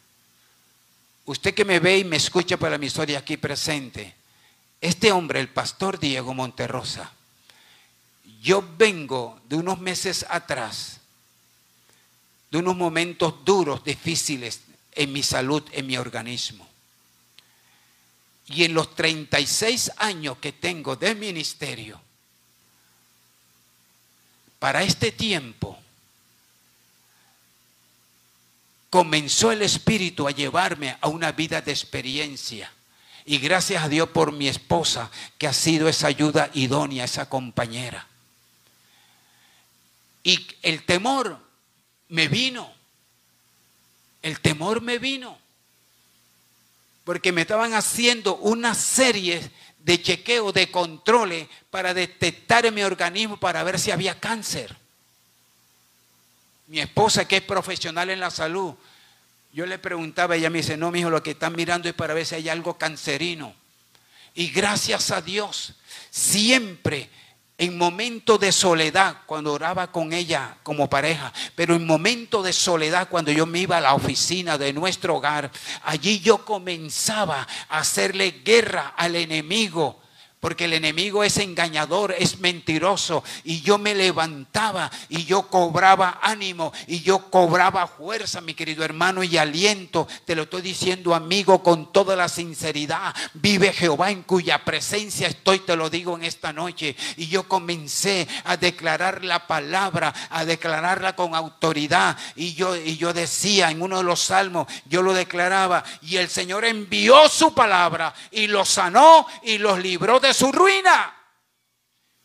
Usted 1.25 1.53
que 1.53 1.65
me 1.65 1.79
ve 1.79 1.99
y 1.99 2.03
me 2.03 2.17
escucha 2.17 2.57
para 2.57 2.77
mi 2.77 2.87
historia 2.87 3.19
aquí 3.19 3.37
presente, 3.37 4.13
este 4.81 5.11
hombre, 5.11 5.39
el 5.39 5.47
pastor 5.49 5.97
Diego 5.97 6.33
Monterrosa, 6.33 7.11
yo 8.41 8.63
vengo 8.77 9.39
de 9.45 9.55
unos 9.55 9.79
meses 9.79 10.25
atrás, 10.29 10.99
de 12.51 12.57
unos 12.57 12.75
momentos 12.75 13.43
duros, 13.43 13.83
difíciles 13.83 14.61
en 14.91 15.13
mi 15.13 15.23
salud, 15.23 15.63
en 15.71 15.87
mi 15.87 15.97
organismo. 15.97 16.67
Y 18.47 18.65
en 18.65 18.73
los 18.73 18.93
36 18.93 19.93
años 19.97 20.37
que 20.37 20.51
tengo 20.51 20.97
de 20.97 21.15
ministerio, 21.15 21.99
para 24.59 24.83
este 24.83 25.11
tiempo, 25.11 25.79
comenzó 28.95 29.51
el 29.51 29.61
Espíritu 29.61 30.25
a 30.25 30.31
llevarme 30.31 30.95
a 31.01 31.09
una 31.09 31.33
vida 31.33 31.61
de 31.61 31.69
experiencia. 31.69 32.71
Y 33.25 33.39
gracias 33.39 33.83
a 33.83 33.89
Dios 33.89 34.07
por 34.07 34.31
mi 34.31 34.47
esposa, 34.47 35.11
que 35.37 35.47
ha 35.47 35.51
sido 35.51 35.89
esa 35.89 36.07
ayuda 36.07 36.49
idónea, 36.53 37.03
esa 37.03 37.27
compañera. 37.27 38.07
Y 40.23 40.47
el 40.61 40.85
temor 40.85 41.37
me 42.07 42.29
vino. 42.29 42.71
El 44.21 44.39
temor 44.39 44.79
me 44.79 44.97
vino. 44.97 45.37
Porque 47.03 47.33
me 47.33 47.41
estaban 47.41 47.73
haciendo 47.73 48.37
una 48.37 48.75
serie 48.75 49.51
de 49.79 50.01
chequeo, 50.01 50.53
de 50.53 50.71
controles 50.71 51.49
para 51.69 51.93
detectar 51.93 52.65
en 52.65 52.73
mi 52.73 52.83
organismo 52.83 53.35
para 53.35 53.61
ver 53.63 53.77
si 53.77 53.91
había 53.91 54.17
cáncer. 54.21 54.73
Mi 56.67 56.79
esposa, 56.79 57.27
que 57.27 57.37
es 57.37 57.43
profesional 57.43 58.09
en 58.09 58.19
la 58.19 58.31
salud, 58.31 58.73
yo 59.53 59.65
le 59.65 59.79
preguntaba, 59.79 60.35
ella 60.35 60.49
me 60.49 60.57
dice, 60.57 60.75
no, 60.75 60.91
mi 60.91 60.99
hijo, 60.99 61.09
lo 61.09 61.23
que 61.23 61.31
están 61.31 61.55
mirando 61.55 61.87
es 61.87 61.95
para 61.95 62.13
ver 62.13 62.25
si 62.25 62.35
hay 62.35 62.49
algo 62.49 62.77
cancerino. 62.77 63.53
Y 64.33 64.49
gracias 64.49 65.11
a 65.11 65.21
Dios, 65.21 65.75
siempre 66.09 67.09
en 67.57 67.77
momento 67.77 68.37
de 68.37 68.51
soledad, 68.51 69.19
cuando 69.25 69.53
oraba 69.53 69.91
con 69.91 70.11
ella 70.11 70.57
como 70.61 70.89
pareja, 70.89 71.31
pero 71.55 71.75
en 71.75 71.85
momento 71.85 72.43
de 72.43 72.51
soledad, 72.51 73.07
cuando 73.07 73.31
yo 73.31 73.45
me 73.45 73.59
iba 73.59 73.77
a 73.77 73.81
la 73.81 73.93
oficina 73.93 74.57
de 74.57 74.73
nuestro 74.73 75.15
hogar, 75.15 75.49
allí 75.83 76.19
yo 76.19 76.43
comenzaba 76.43 77.47
a 77.69 77.79
hacerle 77.79 78.41
guerra 78.43 78.93
al 78.97 79.15
enemigo 79.15 80.01
porque 80.45 80.65
el 80.65 80.73
enemigo 80.73 81.23
es 81.23 81.37
engañador, 81.37 82.13
es 82.19 82.37
mentiroso. 82.37 83.23
Y 83.45 83.61
yo 83.61 83.79
me 83.79 83.95
levantaba 83.95 84.91
y 85.09 85.25
yo 85.25 85.47
cobraba 85.47 86.19
ánimo 86.21 86.71
y 86.85 87.01
yo 87.01 87.31
cobraba 87.31 87.87
fuerza, 87.87 88.41
mi 88.41 88.53
querido 88.53 88.85
hermano, 88.85 89.23
y 89.23 89.39
aliento. 89.39 90.07
Te 90.23 90.35
lo 90.35 90.43
estoy 90.43 90.61
diciendo, 90.61 91.15
amigo, 91.15 91.63
con 91.63 91.91
toda 91.91 92.15
la 92.15 92.29
sinceridad. 92.29 93.15
Vive 93.33 93.73
Jehová 93.73 94.11
en 94.11 94.21
cuya 94.21 94.63
presencia 94.63 95.27
estoy, 95.27 95.61
te 95.61 95.75
lo 95.75 95.89
digo 95.89 96.15
en 96.15 96.23
esta 96.23 96.53
noche. 96.53 96.95
Y 97.17 97.25
yo 97.25 97.47
comencé 97.47 98.27
a 98.43 98.55
declarar 98.55 99.25
la 99.25 99.47
palabra, 99.47 100.13
a 100.29 100.45
declararla 100.45 101.15
con 101.15 101.33
autoridad. 101.33 102.15
Y 102.35 102.53
yo, 102.53 102.75
y 102.75 102.97
yo 102.97 103.13
decía 103.13 103.71
en 103.71 103.81
uno 103.81 103.97
de 103.97 104.03
los 104.03 104.21
salmos, 104.21 104.67
yo 104.85 105.01
lo 105.01 105.15
declaraba, 105.15 105.83
y 106.03 106.17
el 106.17 106.29
Señor 106.29 106.65
envió 106.65 107.27
su 107.29 107.55
palabra 107.55 108.13
y 108.29 108.45
los 108.45 108.69
sanó 108.69 109.25
y 109.41 109.57
los 109.57 109.79
libró 109.79 110.19
de 110.19 110.34
su 110.35 110.51
ruina. 110.51 111.15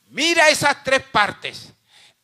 Mira 0.08 0.48
esas 0.48 0.82
tres 0.84 1.02
partes. 1.04 1.72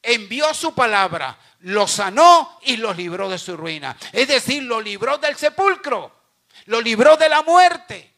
Envió 0.03 0.53
su 0.53 0.75
palabra, 0.75 1.38
lo 1.61 1.87
sanó 1.88 2.59
y 2.62 2.77
los 2.77 2.96
libró 2.96 3.29
de 3.29 3.38
su 3.38 3.57
ruina. 3.57 3.96
Es 4.12 4.29
decir, 4.29 4.62
lo 4.62 4.81
libró 4.81 5.18
del 5.18 5.37
sepulcro, 5.37 6.12
lo 6.66 6.81
libró 6.81 7.16
de 7.16 7.29
la 7.29 7.42
muerte. 7.42 8.12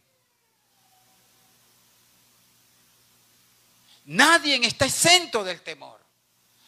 Nadie 4.06 4.58
está 4.66 4.86
exento 4.86 5.44
del 5.44 5.60
temor. 5.62 6.00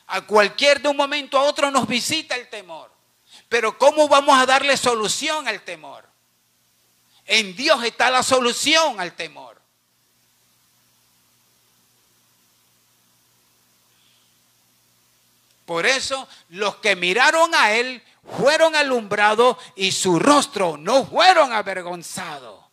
A 0.08 0.22
cualquier 0.22 0.82
de 0.82 0.88
un 0.88 0.96
momento 0.96 1.38
a 1.38 1.42
otro 1.42 1.70
nos 1.70 1.86
visita 1.86 2.34
el 2.34 2.48
temor. 2.48 2.92
Pero 3.48 3.78
¿cómo 3.78 4.08
vamos 4.08 4.38
a 4.38 4.46
darle 4.46 4.76
solución 4.76 5.48
al 5.48 5.62
temor? 5.62 6.08
En 7.24 7.54
Dios 7.54 7.82
está 7.84 8.10
la 8.10 8.22
solución 8.22 9.00
al 9.00 9.14
temor. 9.14 9.59
Por 15.70 15.86
eso 15.86 16.26
los 16.48 16.78
que 16.78 16.96
miraron 16.96 17.54
a 17.54 17.70
él 17.70 18.02
fueron 18.38 18.74
alumbrados 18.74 19.56
y 19.76 19.92
su 19.92 20.18
rostro 20.18 20.76
no 20.76 21.06
fueron 21.06 21.52
avergonzados. 21.52 22.64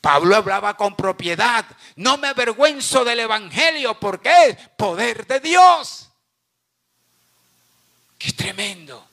Pablo 0.00 0.34
hablaba 0.34 0.76
con 0.76 0.96
propiedad. 0.96 1.64
No 1.94 2.18
me 2.18 2.26
avergüenzo 2.26 3.04
del 3.04 3.20
Evangelio 3.20 4.00
porque 4.00 4.32
es 4.48 4.56
poder 4.76 5.28
de 5.28 5.38
Dios. 5.38 6.08
Qué 8.18 8.32
tremendo. 8.32 9.06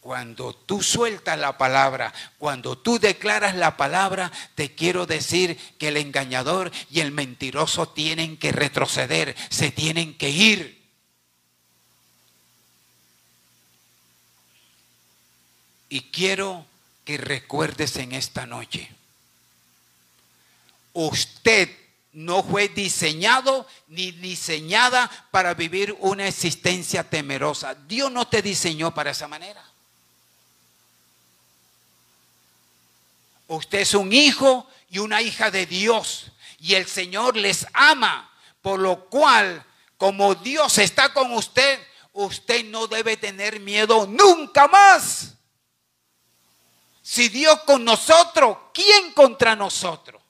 Cuando 0.00 0.54
tú 0.54 0.82
sueltas 0.82 1.38
la 1.38 1.56
palabra, 1.56 2.12
cuando 2.36 2.76
tú 2.76 2.98
declaras 2.98 3.54
la 3.54 3.76
palabra, 3.76 4.32
te 4.56 4.74
quiero 4.74 5.06
decir 5.06 5.56
que 5.78 5.86
el 5.86 5.98
engañador 5.98 6.72
y 6.90 6.98
el 6.98 7.12
mentiroso 7.12 7.90
tienen 7.90 8.38
que 8.38 8.50
retroceder, 8.50 9.36
se 9.50 9.70
tienen 9.70 10.18
que 10.18 10.30
ir. 10.30 10.73
Y 15.94 16.10
quiero 16.10 16.66
que 17.04 17.18
recuerdes 17.18 17.94
en 17.98 18.10
esta 18.10 18.46
noche, 18.46 18.90
usted 20.92 21.70
no 22.12 22.42
fue 22.42 22.66
diseñado 22.66 23.64
ni 23.86 24.10
diseñada 24.10 25.08
para 25.30 25.54
vivir 25.54 25.96
una 26.00 26.26
existencia 26.26 27.08
temerosa. 27.08 27.76
Dios 27.76 28.10
no 28.10 28.26
te 28.26 28.42
diseñó 28.42 28.92
para 28.92 29.12
esa 29.12 29.28
manera. 29.28 29.64
Usted 33.46 33.78
es 33.78 33.94
un 33.94 34.12
hijo 34.12 34.68
y 34.90 34.98
una 34.98 35.22
hija 35.22 35.52
de 35.52 35.64
Dios 35.64 36.32
y 36.58 36.74
el 36.74 36.88
Señor 36.88 37.36
les 37.36 37.68
ama, 37.72 38.32
por 38.62 38.80
lo 38.80 39.04
cual, 39.04 39.64
como 39.96 40.34
Dios 40.34 40.76
está 40.78 41.12
con 41.12 41.30
usted, 41.30 41.78
usted 42.14 42.64
no 42.64 42.88
debe 42.88 43.16
tener 43.16 43.60
miedo 43.60 44.08
nunca 44.08 44.66
más. 44.66 45.34
Si 47.06 47.28
Dios 47.28 47.60
con 47.66 47.84
nosotros, 47.84 48.56
¿quién 48.72 49.12
contra 49.12 49.54
nosotros? 49.54 50.22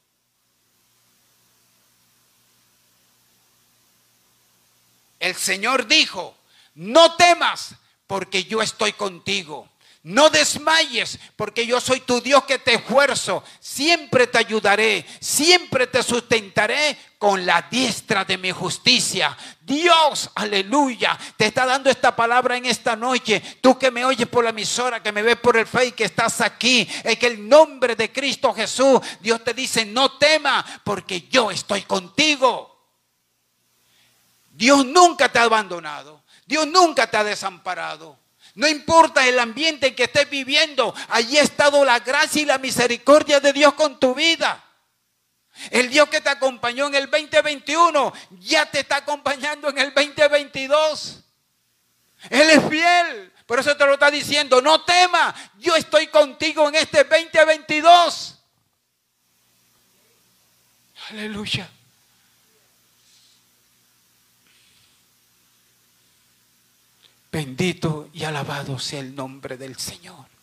El 5.20 5.36
Señor 5.36 5.86
dijo, 5.86 6.36
no 6.74 7.14
temas 7.14 7.76
porque 8.08 8.42
yo 8.42 8.60
estoy 8.60 8.92
contigo. 8.92 9.68
No 10.04 10.28
desmayes, 10.28 11.18
porque 11.34 11.66
yo 11.66 11.80
soy 11.80 12.00
tu 12.00 12.20
Dios 12.20 12.44
que 12.44 12.58
te 12.58 12.74
esfuerzo. 12.74 13.42
Siempre 13.58 14.26
te 14.26 14.36
ayudaré, 14.36 15.06
siempre 15.18 15.86
te 15.86 16.02
sustentaré 16.02 16.98
con 17.16 17.46
la 17.46 17.62
diestra 17.70 18.22
de 18.22 18.36
mi 18.36 18.50
justicia. 18.50 19.34
Dios, 19.62 20.30
aleluya, 20.34 21.18
te 21.38 21.46
está 21.46 21.64
dando 21.64 21.88
esta 21.88 22.14
palabra 22.14 22.58
en 22.58 22.66
esta 22.66 22.94
noche. 22.94 23.42
Tú 23.62 23.78
que 23.78 23.90
me 23.90 24.04
oyes 24.04 24.28
por 24.28 24.44
la 24.44 24.50
emisora, 24.50 25.02
que 25.02 25.10
me 25.10 25.22
ves 25.22 25.38
por 25.38 25.56
el 25.56 25.66
Facebook, 25.66 25.94
que 25.94 26.04
estás 26.04 26.42
aquí, 26.42 26.86
en 27.02 27.18
que 27.18 27.26
el 27.26 27.48
nombre 27.48 27.96
de 27.96 28.12
Cristo 28.12 28.52
Jesús, 28.52 29.00
Dios 29.20 29.42
te 29.42 29.54
dice, 29.54 29.86
no 29.86 30.18
tema, 30.18 30.62
porque 30.84 31.22
yo 31.30 31.50
estoy 31.50 31.80
contigo. 31.84 32.78
Dios 34.50 34.84
nunca 34.84 35.32
te 35.32 35.38
ha 35.38 35.44
abandonado. 35.44 36.24
Dios 36.44 36.66
nunca 36.66 37.10
te 37.10 37.16
ha 37.16 37.24
desamparado. 37.24 38.23
No 38.54 38.68
importa 38.68 39.26
el 39.26 39.38
ambiente 39.38 39.88
en 39.88 39.94
que 39.96 40.04
estés 40.04 40.30
viviendo, 40.30 40.94
allí 41.08 41.38
ha 41.38 41.42
estado 41.42 41.84
la 41.84 41.98
gracia 41.98 42.42
y 42.42 42.44
la 42.44 42.58
misericordia 42.58 43.40
de 43.40 43.52
Dios 43.52 43.74
con 43.74 43.98
tu 43.98 44.14
vida. 44.14 44.62
El 45.70 45.90
Dios 45.90 46.08
que 46.08 46.20
te 46.20 46.30
acompañó 46.30 46.86
en 46.86 46.94
el 46.94 47.10
2021 47.10 48.12
ya 48.40 48.66
te 48.70 48.80
está 48.80 48.96
acompañando 48.96 49.68
en 49.68 49.78
el 49.78 49.94
2022. 49.94 51.20
Él 52.30 52.50
es 52.50 52.68
fiel. 52.68 53.32
Por 53.46 53.60
eso 53.60 53.76
te 53.76 53.84
lo 53.84 53.94
está 53.94 54.10
diciendo, 54.10 54.62
no 54.62 54.82
temas, 54.84 55.34
yo 55.58 55.76
estoy 55.76 56.06
contigo 56.06 56.68
en 56.68 56.76
este 56.76 57.04
2022. 57.04 58.38
Aleluya. 61.10 61.68
Bendito 67.34 68.10
y 68.12 68.22
alabado 68.22 68.78
sea 68.78 69.00
el 69.00 69.16
nombre 69.16 69.56
del 69.56 69.74
Señor. 69.74 70.33